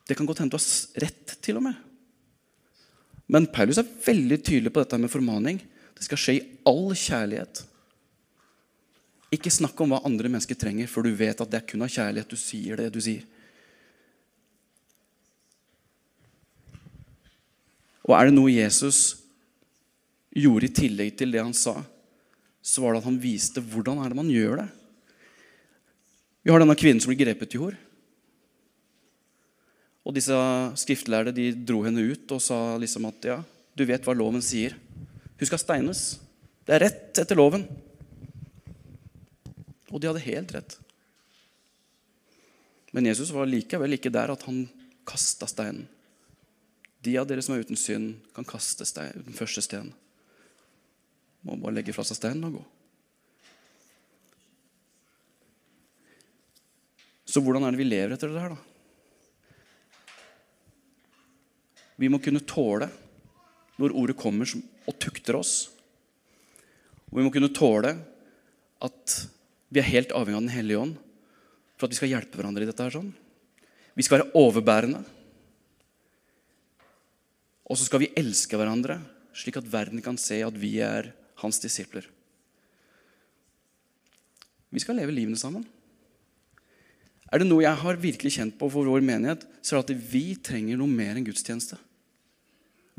det 0.09 0.17
kan 0.19 0.27
godt 0.27 0.43
hende 0.43 0.53
du 0.53 0.59
har 0.59 1.05
rett, 1.07 1.37
til 1.41 1.61
og 1.61 1.67
med. 1.69 1.77
Men 3.31 3.47
Paulus 3.49 3.79
er 3.81 3.93
veldig 4.05 4.39
tydelig 4.43 4.73
på 4.75 4.83
dette 4.83 4.99
med 5.01 5.13
formaning. 5.13 5.61
Det 5.97 6.05
skal 6.05 6.21
skje 6.21 6.35
i 6.35 6.43
all 6.69 6.91
kjærlighet. 6.91 7.63
Ikke 9.33 9.53
snakk 9.53 9.79
om 9.81 9.95
hva 9.95 10.03
andre 10.05 10.29
mennesker 10.29 10.59
trenger, 10.59 10.91
for 10.91 11.05
du 11.07 11.15
vet 11.17 11.39
at 11.41 11.49
det 11.51 11.63
er 11.63 11.69
kun 11.69 11.85
av 11.85 11.93
kjærlighet 11.93 12.33
du 12.33 12.37
sier 12.37 12.77
det 12.81 12.91
du 12.93 13.01
sier. 13.01 13.25
Og 18.03 18.17
er 18.17 18.29
det 18.29 18.35
noe 18.35 18.53
Jesus 18.53 19.23
gjorde 20.37 20.69
i 20.69 20.75
tillegg 20.75 21.15
til 21.17 21.33
det 21.33 21.43
han 21.43 21.55
sa, 21.57 21.77
så 22.63 22.83
var 22.83 22.95
det 22.95 23.03
at 23.03 23.09
han 23.09 23.21
viste 23.23 23.63
hvordan 23.73 24.01
er 24.03 24.13
det 24.13 24.19
man 24.19 24.31
gjør 24.33 24.63
det. 24.63 24.69
Vi 26.43 26.51
har 26.51 26.63
denne 26.63 26.77
kvinnen 26.79 27.01
som 27.03 27.13
blir 27.13 27.21
grepet 27.23 27.55
i 27.55 27.61
hor. 27.63 27.77
Og 30.03 30.17
disse 30.17 30.35
skriftlærde 30.83 31.35
de 31.35 31.53
dro 31.55 31.85
henne 31.87 32.03
ut 32.03 32.35
og 32.35 32.43
sa 32.43 32.59
liksom 32.83 33.07
at 33.11 33.29
ja, 33.29 33.39
du 33.79 33.85
vet 33.87 34.03
hva 34.03 34.15
loven 34.19 34.43
sier. 34.43 34.75
Hun 35.39 35.49
skal 35.49 35.63
steines. 35.63 36.03
Det 36.67 36.75
er 36.75 36.85
rett 36.89 37.23
etter 37.23 37.39
loven. 37.39 37.65
Og 39.93 40.01
de 40.01 40.09
hadde 40.09 40.25
helt 40.25 40.55
rett. 40.57 40.79
Men 42.93 43.09
Jesus 43.09 43.33
var 43.33 43.49
likevel 43.49 43.97
ikke 43.97 44.13
der 44.13 44.33
at 44.33 44.45
han 44.49 44.65
kasta 45.09 45.49
steinen. 45.49 45.87
De 47.03 47.17
av 47.19 47.27
dere 47.27 47.43
som 47.43 47.57
er 47.57 47.65
uten 47.65 47.79
synd, 47.79 48.21
kan 48.37 48.47
kaste 48.47 48.87
stein, 48.87 49.25
den 49.27 49.35
første 49.35 49.65
steinen. 49.65 49.91
Må 51.43 51.57
bare 51.59 51.81
legge 51.81 51.95
fra 51.97 52.05
seg 52.07 52.21
steinen 52.21 52.47
og 52.47 52.61
gå. 52.61 52.63
Så 57.27 57.41
hvordan 57.43 57.65
er 57.65 57.75
det 57.75 57.81
vi 57.81 57.89
lever 57.89 58.15
etter 58.15 58.31
det 58.31 58.43
her, 58.45 58.55
da? 58.55 58.61
Vi 61.99 62.11
må 62.13 62.21
kunne 62.23 62.45
tåle 62.47 62.89
når 63.81 63.95
ordet 63.99 64.19
kommer 64.19 64.49
og 64.53 64.99
tukter 65.01 65.39
oss. 65.39 65.55
Og 67.11 67.19
vi 67.19 67.25
må 67.27 67.33
kunne 67.35 67.51
tåle 67.55 67.97
at 68.83 69.17
vi 69.73 69.81
er 69.81 69.89
helt 69.89 70.13
avhengig 70.13 70.39
av 70.39 70.45
Den 70.45 70.55
hellige 70.55 70.85
ånd 70.85 71.01
for 71.79 71.89
at 71.89 71.95
vi 71.95 71.99
skal 71.99 72.13
hjelpe 72.13 72.39
hverandre 72.39 72.67
i 72.67 72.69
dette. 72.69 72.85
her 72.85 72.95
sånn. 72.95 73.13
Vi 73.97 74.05
skal 74.05 74.21
være 74.21 74.33
overbærende. 74.39 75.03
Og 77.67 77.79
så 77.79 77.89
skal 77.89 78.05
vi 78.05 78.13
elske 78.19 78.59
hverandre, 78.61 79.01
slik 79.33 79.57
at 79.57 79.69
verden 79.69 80.03
kan 80.05 80.19
se 80.21 80.43
at 80.45 80.55
vi 80.55 80.77
er 80.85 81.13
hans 81.41 81.59
disipler. 81.63 82.05
Vi 84.73 84.81
skal 84.81 84.97
leve 85.01 85.13
livene 85.13 85.41
sammen. 85.41 85.65
Er 87.33 87.41
det 87.41 87.49
noe 87.49 87.65
jeg 87.65 87.81
har 87.81 88.01
virkelig 88.01 88.35
kjent 88.37 88.59
på 88.61 88.69
for 88.73 88.89
vår 88.89 89.05
menighet, 89.05 89.45
så 89.65 89.79
er 89.79 89.81
det 89.81 89.97
at 89.97 90.11
vi 90.13 90.25
trenger 90.37 90.77
noe 90.77 90.89
mer 90.89 91.17
enn 91.17 91.25
gudstjeneste. 91.25 91.79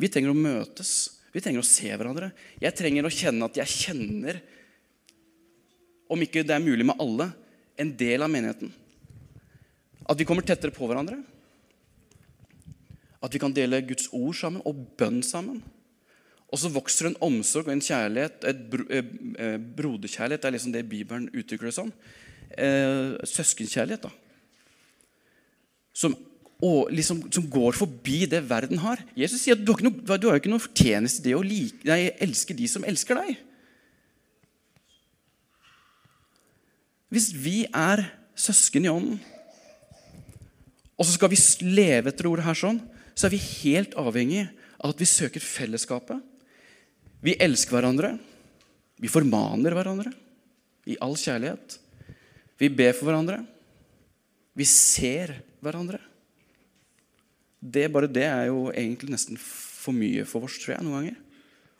Vi 0.02 0.10
trenger 0.10 0.34
å 0.34 0.38
møtes. 0.38 1.22
Vi 1.34 1.42
trenger 1.42 1.62
å 1.62 1.68
se 1.68 1.90
hverandre. 1.90 2.32
Jeg 2.62 2.74
trenger 2.78 3.06
å 3.06 3.14
kjenne 3.14 3.46
at 3.46 3.58
jeg 3.62 3.74
kjenner, 3.74 4.42
om 6.14 6.24
ikke 6.24 6.46
det 6.46 6.56
er 6.56 6.64
mulig 6.64 6.86
med 6.88 7.00
alle, 7.02 7.32
en 7.80 7.92
del 7.98 8.24
av 8.24 8.32
menigheten. 8.32 8.72
At 10.06 10.20
vi 10.20 10.28
kommer 10.28 10.46
tettere 10.46 10.74
på 10.76 10.88
hverandre. 10.88 11.18
At 13.24 13.34
vi 13.34 13.42
kan 13.42 13.56
dele 13.56 13.82
Guds 13.88 14.10
ord 14.14 14.36
sammen 14.38 14.64
og 14.68 14.84
bønn 15.00 15.22
sammen. 15.26 15.62
Og 16.54 16.60
så 16.62 16.70
vokser 16.70 17.10
en 17.10 17.22
omsorg 17.26 17.70
og 17.70 17.74
en 17.74 17.82
kjærlighet, 17.82 18.44
et 18.46 18.60
bro, 18.70 18.84
eh, 18.94 19.08
eh, 19.42 19.56
broderkjærlighet. 19.58 20.44
Det 20.44 20.50
er 20.50 20.56
liksom 20.58 20.76
det 20.76 20.90
Bibelen 20.90 21.32
uttrykker 21.34 21.66
det 21.66 21.74
som. 21.74 21.90
Eh, 22.52 23.18
søskenkjærlighet. 23.26 24.04
da. 24.04 24.10
Som 25.94 26.16
og 26.64 26.94
liksom, 26.96 27.26
som 27.34 27.44
går 27.52 27.76
forbi 27.76 28.26
det 28.30 28.40
verden 28.48 28.80
har. 28.80 29.02
Jesus 29.18 29.42
sier 29.42 29.58
at 29.58 29.66
du 29.66 29.74
har, 29.74 29.80
ikke 29.82 29.90
noe, 29.90 30.18
du 30.18 30.30
har 30.30 30.40
ikke 30.40 30.52
noe 30.52 30.64
fortjeneste 30.64 31.20
i 31.20 31.26
det 31.26 31.36
å 31.36 31.44
like, 31.44 31.82
nei, 31.84 32.14
elske 32.24 32.56
de 32.56 32.70
som 32.72 32.86
elsker 32.88 33.20
deg. 33.20 33.42
Hvis 37.14 37.30
vi 37.38 37.64
er 37.70 38.02
søsken 38.34 38.88
i 38.88 38.92
ånden, 38.92 39.20
og 40.98 41.06
så 41.06 41.16
skal 41.16 41.30
vi 41.30 41.40
leve 41.68 42.10
etter 42.10 42.30
ordet 42.30 42.46
her 42.48 42.58
sånn, 42.58 42.80
så 43.14 43.28
er 43.28 43.36
vi 43.36 43.42
helt 43.64 43.94
avhengig 44.00 44.48
av 44.80 44.94
at 44.94 45.02
vi 45.02 45.10
søker 45.10 45.44
fellesskapet. 45.44 46.22
Vi 47.24 47.36
elsker 47.42 47.78
hverandre. 47.78 48.16
Vi 49.02 49.12
formaner 49.12 49.76
hverandre 49.76 50.14
i 50.90 50.98
all 51.02 51.16
kjærlighet. 51.20 51.78
Vi 52.62 52.70
ber 52.74 52.94
for 52.98 53.10
hverandre. 53.10 53.42
Vi 54.58 54.66
ser 54.70 55.38
hverandre 55.64 56.02
det, 57.64 57.88
bare 57.94 58.10
det 58.12 58.26
er 58.28 58.50
jo 58.50 58.68
egentlig 58.76 59.14
nesten 59.14 59.40
for 59.40 59.96
mye 59.96 60.26
for 60.28 60.44
oss, 60.44 60.58
tror 60.60 60.76
jeg, 60.76 60.84
noen 60.84 60.98
ganger. 60.98 61.20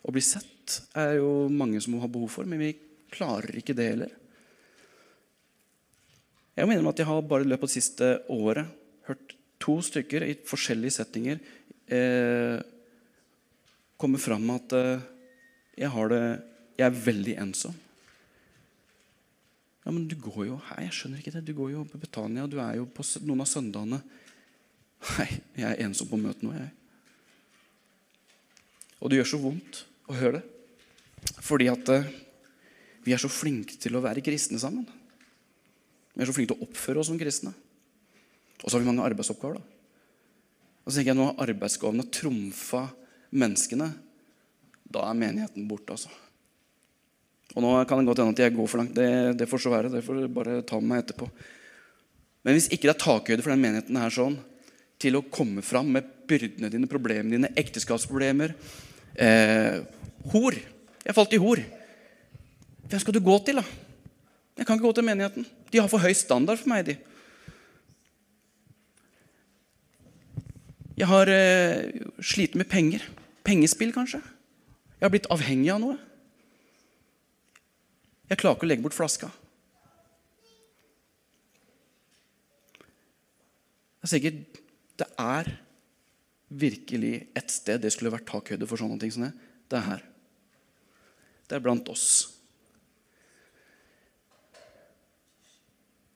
Å 0.04 0.12
bli 0.14 0.22
sett 0.24 0.78
er 0.96 1.18
jo 1.18 1.46
mange 1.52 1.80
som 1.84 1.98
har 2.00 2.12
behov 2.12 2.30
for, 2.32 2.48
men 2.48 2.62
vi 2.62 2.70
klarer 3.12 3.52
ikke 3.60 3.76
det 3.76 3.90
heller. 3.90 4.14
Jeg 6.54 6.70
mener 6.70 6.86
at 6.90 7.00
jeg 7.00 7.08
har 7.08 7.24
bare 7.26 7.46
i 7.46 7.48
løpet 7.50 7.66
av 7.66 7.70
det 7.70 7.76
siste 7.76 8.10
året 8.30 8.70
hørt 9.08 9.34
to 9.62 9.78
stykker 9.82 10.26
i 10.26 10.36
forskjellige 10.46 10.98
settinger 10.98 11.40
eh, 11.92 12.60
komme 14.00 14.20
fram 14.20 14.44
med 14.46 14.62
at 14.62 14.76
eh, 14.78 15.06
jeg, 15.82 16.08
det, 16.12 16.20
jeg 16.78 16.86
er 16.86 17.02
veldig 17.06 17.34
ensom. 17.42 17.74
Ja, 19.84 19.92
men 19.92 20.06
du 20.08 20.14
går 20.16 20.46
jo 20.48 20.60
her, 20.70 20.84
jeg 20.86 20.96
skjønner 20.96 21.20
ikke 21.20 21.34
det. 21.34 21.44
Du 21.44 21.52
går 21.56 21.74
jo 21.74 21.84
på 21.88 22.00
Betania, 22.00 22.46
du 22.48 22.56
er 22.62 22.78
jo 22.78 22.86
på 22.88 23.04
noen 23.26 23.44
av 23.44 23.50
søndagene. 23.50 24.00
Nei, 25.04 25.28
jeg 25.58 25.68
er 25.68 25.82
ensom 25.84 26.08
på 26.08 26.20
møtet 26.20 26.46
nå, 26.46 26.54
jeg. 26.56 26.70
Og 29.04 29.10
det 29.12 29.18
gjør 29.18 29.32
så 29.34 29.40
vondt 29.42 29.82
å 30.08 30.16
høre 30.16 30.38
det. 30.38 30.44
Fordi 31.44 31.68
at 31.72 31.90
eh, 31.92 32.12
vi 33.04 33.12
er 33.12 33.20
så 33.20 33.28
flinke 33.28 33.76
til 33.80 33.98
å 33.98 34.04
være 34.04 34.24
kristne 34.24 34.60
sammen. 34.60 34.86
Vi 36.14 36.22
er 36.22 36.30
så 36.30 36.34
flinke 36.36 36.54
til 36.54 36.60
å 36.62 36.68
oppføre 36.68 37.02
oss 37.02 37.10
som 37.10 37.18
kristne. 37.18 37.52
Og 38.62 38.68
så 38.68 38.76
har 38.76 38.84
vi 38.84 38.88
mange 38.88 39.04
arbeidsoppgaver. 39.04 39.58
da. 39.58 39.64
Og 40.84 40.92
så 40.92 40.98
tenker 40.98 41.12
jeg 41.12 41.18
Nå 41.18 41.30
har 41.30 41.48
arbeidsgavene 41.48 42.06
trumfa 42.12 42.84
menneskene. 43.34 43.90
Da 44.94 45.08
er 45.08 45.18
menigheten 45.18 45.66
borte. 45.68 45.96
altså. 45.96 46.12
Og 47.54 47.62
nå 47.62 47.74
kan 47.88 48.00
det 48.00 48.08
godt 48.08 48.22
hende 48.22 48.34
at 48.34 48.42
jeg 48.44 48.54
går 48.54 48.70
for 48.70 48.82
langt. 48.82 48.94
Det, 48.96 49.36
det 49.38 49.48
får 49.50 49.62
så 49.64 49.74
være. 49.74 49.92
Det 49.92 50.04
får 50.06 50.24
bare 50.32 50.62
ta 50.66 50.80
med 50.80 50.90
meg 50.90 51.04
etterpå. 51.04 51.28
Men 52.44 52.56
hvis 52.56 52.70
ikke 52.70 52.88
det 52.88 52.94
er 52.94 53.04
takhøyde 53.04 53.44
for 53.44 53.54
den 53.54 53.62
menigheten 53.62 53.98
her 53.98 54.12
sånn, 54.12 54.36
til 55.00 55.18
å 55.18 55.24
komme 55.32 55.62
fram 55.64 55.90
med 55.92 56.06
byrdene 56.28 56.70
dine, 56.72 56.88
problemene 56.88 57.36
dine, 57.36 57.50
ekteskapsproblemer. 57.58 58.54
Eh, 59.14 59.80
hor. 60.32 60.56
Jeg 61.04 61.16
falt 61.16 61.34
i 61.36 61.40
hor. 61.42 61.60
Hvem 62.84 63.02
skal 63.02 63.16
du 63.16 63.20
gå 63.24 63.38
til, 63.44 63.60
da? 63.60 63.83
Jeg 64.54 64.66
kan 64.66 64.78
ikke 64.78 64.86
gå 64.86 64.94
til 64.94 65.06
menigheten. 65.06 65.46
De 65.72 65.80
har 65.80 65.90
for 65.90 66.02
høy 66.02 66.12
standard 66.14 66.60
for 66.62 66.70
meg. 66.70 66.86
de. 66.86 66.96
Jeg 70.94 71.10
har 71.10 71.28
eh, 71.28 71.90
slitt 72.22 72.54
med 72.54 72.70
penger. 72.70 73.02
Pengespill, 73.44 73.92
kanskje. 73.92 74.22
Jeg 75.00 75.06
har 75.06 75.10
blitt 75.12 75.30
avhengig 75.32 75.72
av 75.74 75.80
noe. 75.82 75.96
Jeg 78.30 78.38
klarer 78.40 78.56
ikke 78.56 78.66
å 78.66 78.70
legge 78.70 78.86
bort 78.86 78.96
flaska. 78.96 79.28
Jeg 84.04 84.06
er 84.06 84.12
sikkert 84.12 84.60
det 85.00 85.06
er 85.18 85.48
virkelig 86.54 87.14
et 87.34 87.50
sted 87.50 87.82
det 87.82 87.90
skulle 87.92 88.12
vært 88.14 88.28
takhøyde 88.28 88.68
for 88.70 88.78
sånne 88.78 89.00
ting 89.00 89.10
det. 89.18 89.32
Det 89.68 89.80
er 89.80 89.88
her. 89.88 90.04
Det 91.48 91.58
er 91.58 91.64
blant 91.64 91.88
oss. 91.90 92.33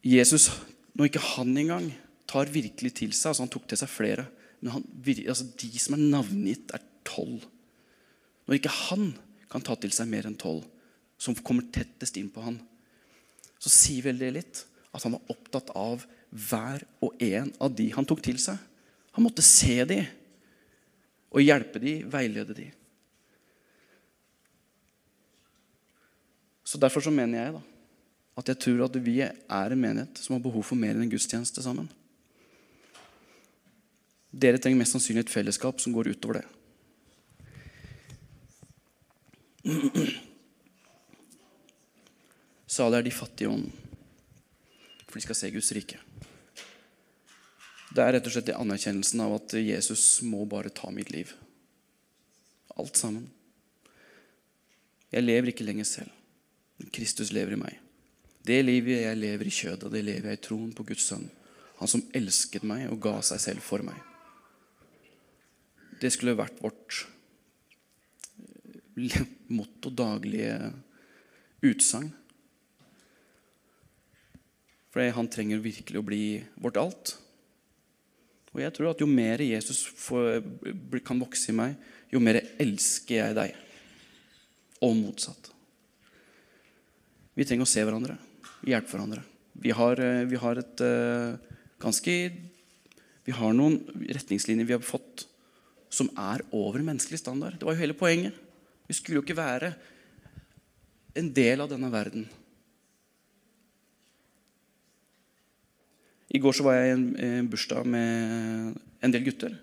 Jesus, 0.05 0.49
når 0.95 1.09
ikke 1.09 1.25
han 1.35 1.57
engang 1.59 1.89
tar 2.29 2.51
virkelig 2.53 2.93
til 3.01 3.15
seg 3.17 3.33
altså 3.33 3.45
Han 3.45 3.53
tok 3.53 3.69
til 3.71 3.81
seg 3.81 3.91
flere. 3.91 4.27
Men 4.61 4.77
han, 4.77 4.87
altså 5.29 5.47
de 5.59 5.71
som 5.81 5.97
er 5.97 6.05
navngitt, 6.15 6.75
er 6.75 6.85
tolv. 7.07 7.45
Når 8.47 8.59
ikke 8.59 8.75
han 8.89 9.11
kan 9.51 9.65
ta 9.65 9.77
til 9.81 9.93
seg 9.95 10.09
mer 10.11 10.29
enn 10.29 10.39
tolv, 10.39 10.65
som 11.19 11.37
kommer 11.43 11.67
tettest 11.75 12.19
inn 12.21 12.31
på 12.31 12.43
han, 12.45 12.61
så 13.59 13.71
sier 13.73 14.07
vel 14.07 14.21
det 14.21 14.33
litt 14.37 14.63
at 14.95 15.05
han 15.05 15.17
var 15.17 15.33
opptatt 15.35 15.73
av 15.77 16.05
hver 16.31 16.85
og 17.05 17.21
en 17.25 17.51
av 17.63 17.75
de 17.75 17.89
han 17.95 18.07
tok 18.07 18.23
til 18.25 18.39
seg. 18.41 18.59
Han 19.17 19.27
måtte 19.27 19.45
se 19.45 19.81
de 19.89 20.03
og 21.29 21.45
hjelpe 21.45 21.81
de, 21.83 21.99
veilede 22.09 22.55
de. 22.57 22.69
Så 26.65 26.81
Derfor 26.81 27.05
så 27.05 27.13
mener 27.13 27.41
jeg 27.41 27.57
da, 27.57 27.63
at 28.39 28.47
jeg 28.53 28.61
tror 28.63 28.85
at 28.87 28.97
vi 29.03 29.17
er 29.25 29.35
en 29.49 29.81
menighet 29.81 30.21
som 30.23 30.37
har 30.37 30.45
behov 30.45 30.63
for 30.67 30.79
mer 30.79 30.95
enn 30.95 31.05
en 31.07 31.11
gudstjeneste 31.11 31.63
sammen. 31.65 31.89
Dere 34.31 34.61
trenger 34.63 34.79
mest 34.79 34.95
sannsynlig 34.95 35.25
et 35.27 35.33
fellesskap 35.33 35.81
som 35.83 35.95
går 35.97 36.13
utover 36.13 36.35
det. 36.39 36.47
Salig 42.79 42.99
er 43.01 43.07
de 43.09 43.15
fattige 43.17 43.49
i 43.49 43.51
ånden, 43.51 43.73
for 45.09 45.15
de 45.17 45.25
skal 45.25 45.39
se 45.41 45.51
Guds 45.55 45.73
rike. 45.75 45.99
Det 47.89 48.05
er 48.05 48.13
rett 48.15 48.27
og 48.29 48.35
slett 48.35 48.53
anerkjennelsen 48.53 49.21
av 49.25 49.35
at 49.39 49.57
Jesus 49.59 50.21
må 50.23 50.45
bare 50.47 50.71
ta 50.71 50.93
mitt 50.95 51.11
liv. 51.11 51.33
Alt 52.79 53.01
sammen. 53.01 53.25
Jeg 55.09 55.25
lever 55.25 55.51
ikke 55.51 55.65
lenger 55.67 55.89
selv. 55.89 56.13
Kristus 56.95 57.33
lever 57.35 57.57
i 57.57 57.63
meg. 57.65 57.88
Det 58.49 58.63
livet 58.65 59.03
jeg 59.03 59.21
lever 59.21 59.49
i 59.49 59.53
kjødet, 59.53 59.91
det 59.93 60.05
lever 60.07 60.33
jeg 60.33 60.41
i 60.41 60.45
troen 60.47 60.71
på 60.77 60.87
Guds 60.89 61.05
sønn. 61.11 61.27
Han 61.79 61.91
som 61.91 62.05
elsket 62.17 62.65
meg 62.67 62.87
og 62.89 63.01
ga 63.05 63.19
seg 63.27 63.43
selv 63.43 63.65
for 63.65 63.85
meg. 63.85 63.99
Det 65.99 66.11
skulle 66.15 66.39
vært 66.39 66.61
vårt 66.63 67.03
eh, 68.97 69.27
motto, 69.51 69.91
daglige 69.93 70.73
utsagn. 71.67 72.11
For 74.89 75.05
han 75.15 75.31
trenger 75.31 75.61
virkelig 75.63 76.01
å 76.01 76.07
bli 76.07 76.23
vårt 76.57 76.79
alt. 76.81 77.15
Og 78.55 78.63
jeg 78.63 78.75
tror 78.75 78.91
at 78.91 79.03
jo 79.03 79.11
mer 79.11 79.43
Jesus 79.45 79.85
får, 80.01 80.41
kan 81.07 81.21
vokse 81.21 81.53
i 81.53 81.57
meg, 81.57 81.77
jo 82.11 82.23
mer 82.23 82.41
elsker 82.57 83.21
jeg 83.21 83.37
deg. 83.37 83.53
Og 84.87 84.97
motsatt. 84.97 85.53
Vi 87.39 87.47
trenger 87.47 87.69
å 87.69 87.71
se 87.71 87.85
hverandre, 87.85 88.17
hjelpe 88.67 88.95
hverandre. 88.95 89.23
Vi 89.59 89.71
har, 89.75 90.01
eh, 90.01 90.25
vi 90.25 90.39
har 90.39 90.59
et 90.59 90.81
uh, 90.81 91.37
ganske 91.83 92.15
Vi 93.29 93.35
har 93.37 93.53
noen 93.53 93.83
retningslinjer 94.09 94.65
vi 94.65 94.73
har 94.73 94.81
fått 94.81 95.27
som 95.93 96.09
er 96.17 96.41
over 96.53 96.81
menneskelig 96.81 97.19
standard. 97.21 97.59
Det 97.59 97.67
var 97.67 97.75
jo 97.77 97.83
hele 97.83 97.97
poenget. 97.97 98.33
Vi 98.89 98.97
skulle 98.97 99.21
jo 99.21 99.25
ikke 99.25 99.37
være 99.37 99.75
en 101.19 101.29
del 101.37 101.61
av 101.61 101.69
denne 101.69 101.91
verden. 101.93 102.25
I 106.33 106.41
går 106.41 106.57
så 106.57 106.65
var 106.65 106.79
jeg 106.79 106.89
i 106.89 106.95
en, 106.97 107.07
en 107.29 107.49
bursdag 107.53 107.85
med 107.89 108.81
en 109.05 109.13
del 109.13 109.25
gutter. 109.29 109.59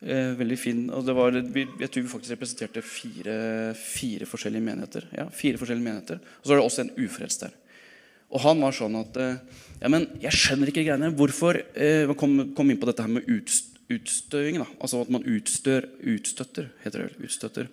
Eh, 0.00 0.34
veldig 0.36 0.58
fin. 0.60 0.82
Og 0.92 1.08
var, 1.16 1.32
jeg 1.32 1.88
tror 1.88 2.02
vi 2.02 2.08
faktisk 2.10 2.34
representerte 2.34 2.82
fire, 2.84 3.36
fire 3.80 4.28
forskjellige 4.28 4.64
menigheter. 4.64 5.08
Ja, 5.16 5.28
fire 5.32 5.60
forskjellige 5.60 5.84
menigheter. 5.84 6.20
Og 6.20 6.44
så 6.44 6.52
var 6.52 6.60
det 6.60 6.66
også 6.66 6.84
en 6.84 6.92
ufrelst 7.06 7.46
der. 7.46 7.56
Og 8.32 8.42
han 8.42 8.64
var 8.64 8.74
sånn 8.76 8.98
at 9.00 9.20
eh, 9.22 9.62
Ja, 9.76 9.90
men 9.92 10.06
jeg 10.22 10.32
skjønner 10.32 10.72
ikke 10.72 10.86
greiene. 10.86 11.12
Hvorfor 11.14 11.58
eh, 11.76 12.08
kom, 12.18 12.38
kom 12.56 12.72
inn 12.72 12.80
på 12.80 12.88
dette 12.88 13.04
her 13.04 13.12
med 13.12 13.28
utstøing. 13.28 14.58
da, 14.62 14.66
Altså 14.80 15.04
at 15.04 15.12
man 15.12 15.26
utstør, 15.28 15.86
utstøtter, 16.14 16.70
heter 16.82 17.04
det. 17.04 17.28
Utstøtter. 17.28 17.70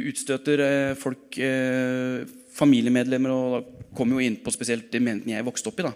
Utstøter 0.00 0.64
eh, 0.64 0.96
folk, 0.98 1.38
eh, 1.38 2.24
familiemedlemmer, 2.56 3.32
og 3.32 3.56
da 3.58 3.88
kommer 3.96 4.16
jo 4.16 4.28
inn 4.30 4.40
på 4.42 4.54
spesielt 4.54 4.88
de 4.92 5.02
menigheten 5.02 5.36
jeg 5.36 5.46
vokste 5.46 5.70
opp 5.72 5.82
i. 5.84 5.88
da 5.90 5.94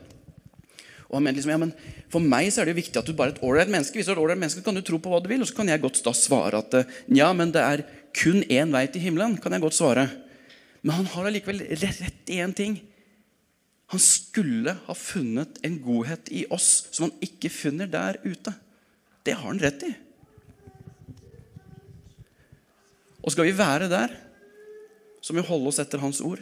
og 1.11 1.17
han 1.19 1.25
mente 1.27 1.41
liksom, 1.41 1.51
ja, 1.51 1.59
men 1.59 1.73
For 2.11 2.23
meg 2.23 2.53
så 2.55 2.63
er 2.63 2.69
det 2.69 2.77
jo 2.77 2.83
viktig 2.85 3.01
at 3.01 3.09
du 3.09 3.17
bare 3.19 3.33
er 3.33 3.35
et 3.35 3.43
ålreit 3.43 3.71
menneske. 3.71 3.99
Hvis 3.99 4.07
du 4.07 4.13
er 4.15 4.21
et 4.31 4.39
menneske, 4.39 4.63
kan 4.63 4.77
du 4.79 4.83
tro 4.87 4.99
på 5.03 5.11
hva 5.11 5.19
du 5.23 5.27
vil. 5.31 5.43
Og 5.43 5.49
så 5.51 5.57
kan 5.59 5.71
jeg 5.71 5.83
godt 5.83 5.99
da 6.07 6.13
svare 6.15 6.61
at 6.63 6.77
ja, 7.11 7.33
men 7.35 7.51
det 7.55 7.63
er 7.63 7.83
kun 8.15 8.45
én 8.47 8.71
vei 8.75 8.85
til 8.91 9.03
himmelen. 9.03 9.35
kan 9.43 9.55
jeg 9.55 9.63
godt 9.63 9.75
svare. 9.75 10.07
Men 10.83 11.01
han 11.01 11.11
har 11.11 11.27
allikevel 11.27 11.65
rett 11.83 12.31
i 12.31 12.39
én 12.39 12.55
ting. 12.55 12.79
Han 13.91 14.01
skulle 14.03 14.77
ha 14.87 14.95
funnet 14.95 15.59
en 15.67 15.81
godhet 15.83 16.29
i 16.31 16.45
oss 16.55 16.87
som 16.95 17.09
han 17.09 17.25
ikke 17.27 17.51
finner 17.51 17.91
der 17.91 18.21
ute. 18.23 18.53
Det 19.27 19.35
har 19.35 19.49
han 19.49 19.59
rett 19.59 19.83
i. 19.89 19.91
Og 23.21 23.35
skal 23.35 23.49
vi 23.49 23.57
være 23.59 23.89
der, 23.91 24.15
så 25.21 25.35
må 25.35 25.43
vi 25.43 25.51
holde 25.51 25.73
oss 25.73 25.81
etter 25.83 26.01
hans 26.01 26.23
ord. 26.25 26.41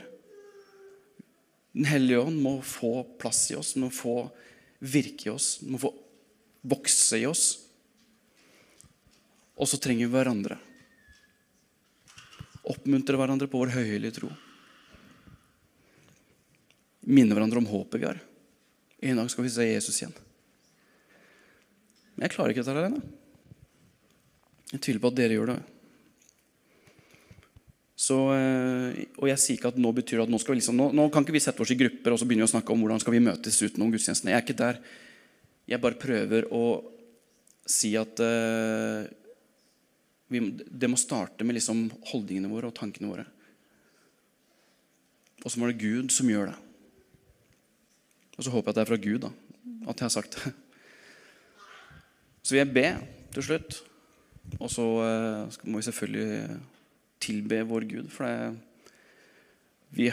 Den 1.73 1.89
hellige 1.89 2.21
ånd 2.21 2.37
må 2.43 2.59
få 2.61 3.03
plass 3.21 3.47
i 3.53 3.57
oss, 3.57 3.75
må 3.81 3.89
få 3.93 4.29
virke 4.79 5.31
i 5.31 5.33
oss, 5.33 5.59
må 5.65 5.81
få 5.81 5.95
vokse 6.69 7.19
i 7.19 7.27
oss. 7.29 7.47
Og 9.59 9.73
så 9.73 9.81
trenger 9.81 10.05
vi 10.05 10.15
hverandre. 10.15 10.61
Oppmuntre 12.69 13.17
hverandre 13.17 13.49
på 13.49 13.65
vår 13.65 13.73
høyhellige 13.79 14.19
tro. 14.21 14.31
Minne 17.09 17.37
hverandre 17.37 17.63
om 17.63 17.69
håpet 17.71 18.03
vi 18.03 18.09
har. 18.09 18.21
En 19.01 19.21
dag 19.21 19.31
skal 19.33 19.47
vi 19.47 19.53
se 19.55 19.65
Jesus 19.65 20.03
igjen. 20.03 20.15
Men 22.15 22.27
jeg 22.27 22.35
klarer 22.35 22.53
ikke 22.53 22.65
dette 22.67 22.77
alene. 22.77 23.01
Jeg 24.75 24.83
tviler 24.85 25.01
på 25.01 25.13
at 25.13 25.17
dere 25.17 25.37
gjør 25.39 25.53
det. 25.55 25.59
Så, 27.99 28.17
eh, 28.35 28.99
og 29.19 29.27
jeg 29.31 29.41
sier 29.43 29.57
ikke 29.57 29.73
at 29.73 29.79
nå 29.81 29.91
betyr 29.97 30.23
at 30.23 30.31
nå, 30.31 30.39
skal 30.39 30.55
vi 30.55 30.61
liksom, 30.61 30.77
nå, 30.79 30.91
nå, 30.95 31.09
kan 31.15 31.25
ikke 31.25 31.35
vi 31.35 31.43
sette 31.43 31.65
oss 31.65 31.73
i 31.75 31.79
grupper 31.79 32.15
og 32.15 32.21
så 32.21 32.29
begynne 32.29 32.47
å 32.47 32.51
snakke 32.51 32.75
om 32.75 32.85
hvordan 32.85 33.01
skal 33.03 33.17
vi 33.17 33.25
møtes 33.25 33.59
utenom 33.59 33.91
gudstjenestene. 33.95 34.35
Jeg 34.35 34.39
er 34.39 34.47
ikke 34.47 34.59
der. 34.61 34.79
Jeg 35.69 35.83
bare 35.83 35.99
prøver 35.99 36.47
å 36.55 36.63
si 37.69 37.91
at 38.01 38.23
uh, 38.23 39.03
vi, 40.33 40.41
det 40.55 40.89
må 40.89 41.01
starte 41.01 41.45
med 41.45 41.59
liksom 41.59 41.89
holdningene 42.13 42.49
våre 42.53 42.71
og 42.71 42.79
tankene 42.79 43.11
våre. 43.11 43.27
Og 45.43 45.51
så 45.51 45.61
må 45.61 45.69
det 45.69 45.83
Gud 45.83 46.15
som 46.15 46.31
gjør 46.31 46.53
det. 46.53 46.57
Og 48.39 48.47
så 48.47 48.55
håper 48.55 48.71
jeg 48.71 48.73
at 48.73 48.79
det 48.79 48.85
er 48.85 48.91
fra 48.93 49.03
Gud 49.03 49.21
da, 49.27 49.31
at 49.91 49.99
jeg 49.99 50.07
har 50.07 50.15
sagt 50.15 50.39
det. 50.39 50.55
Så 52.43 52.55
vil 52.55 52.63
jeg 52.63 52.75
be 52.75 52.89
til 53.35 53.45
slutt. 53.45 53.81
Og 54.57 54.71
så 54.73 54.85
uh, 55.05 55.57
må 55.69 55.81
vi 55.81 55.89
selvfølgelig 55.89 56.61
tilbe 57.21 57.59
vår 57.69 57.87
Gud. 57.91 58.07
For 58.15 58.25
det, 58.25 58.55
vi, 59.91 60.09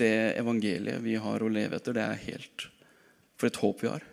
det 0.00 0.14
evangeliet 0.38 1.02
vi 1.04 1.18
har 1.20 1.44
å 1.44 1.50
leve 1.52 1.76
etter, 1.76 1.96
det 1.98 2.04
er 2.06 2.26
helt 2.28 2.68
For 3.38 3.50
et 3.50 3.60
håp 3.60 3.82
vi 3.82 3.90
har. 3.90 4.06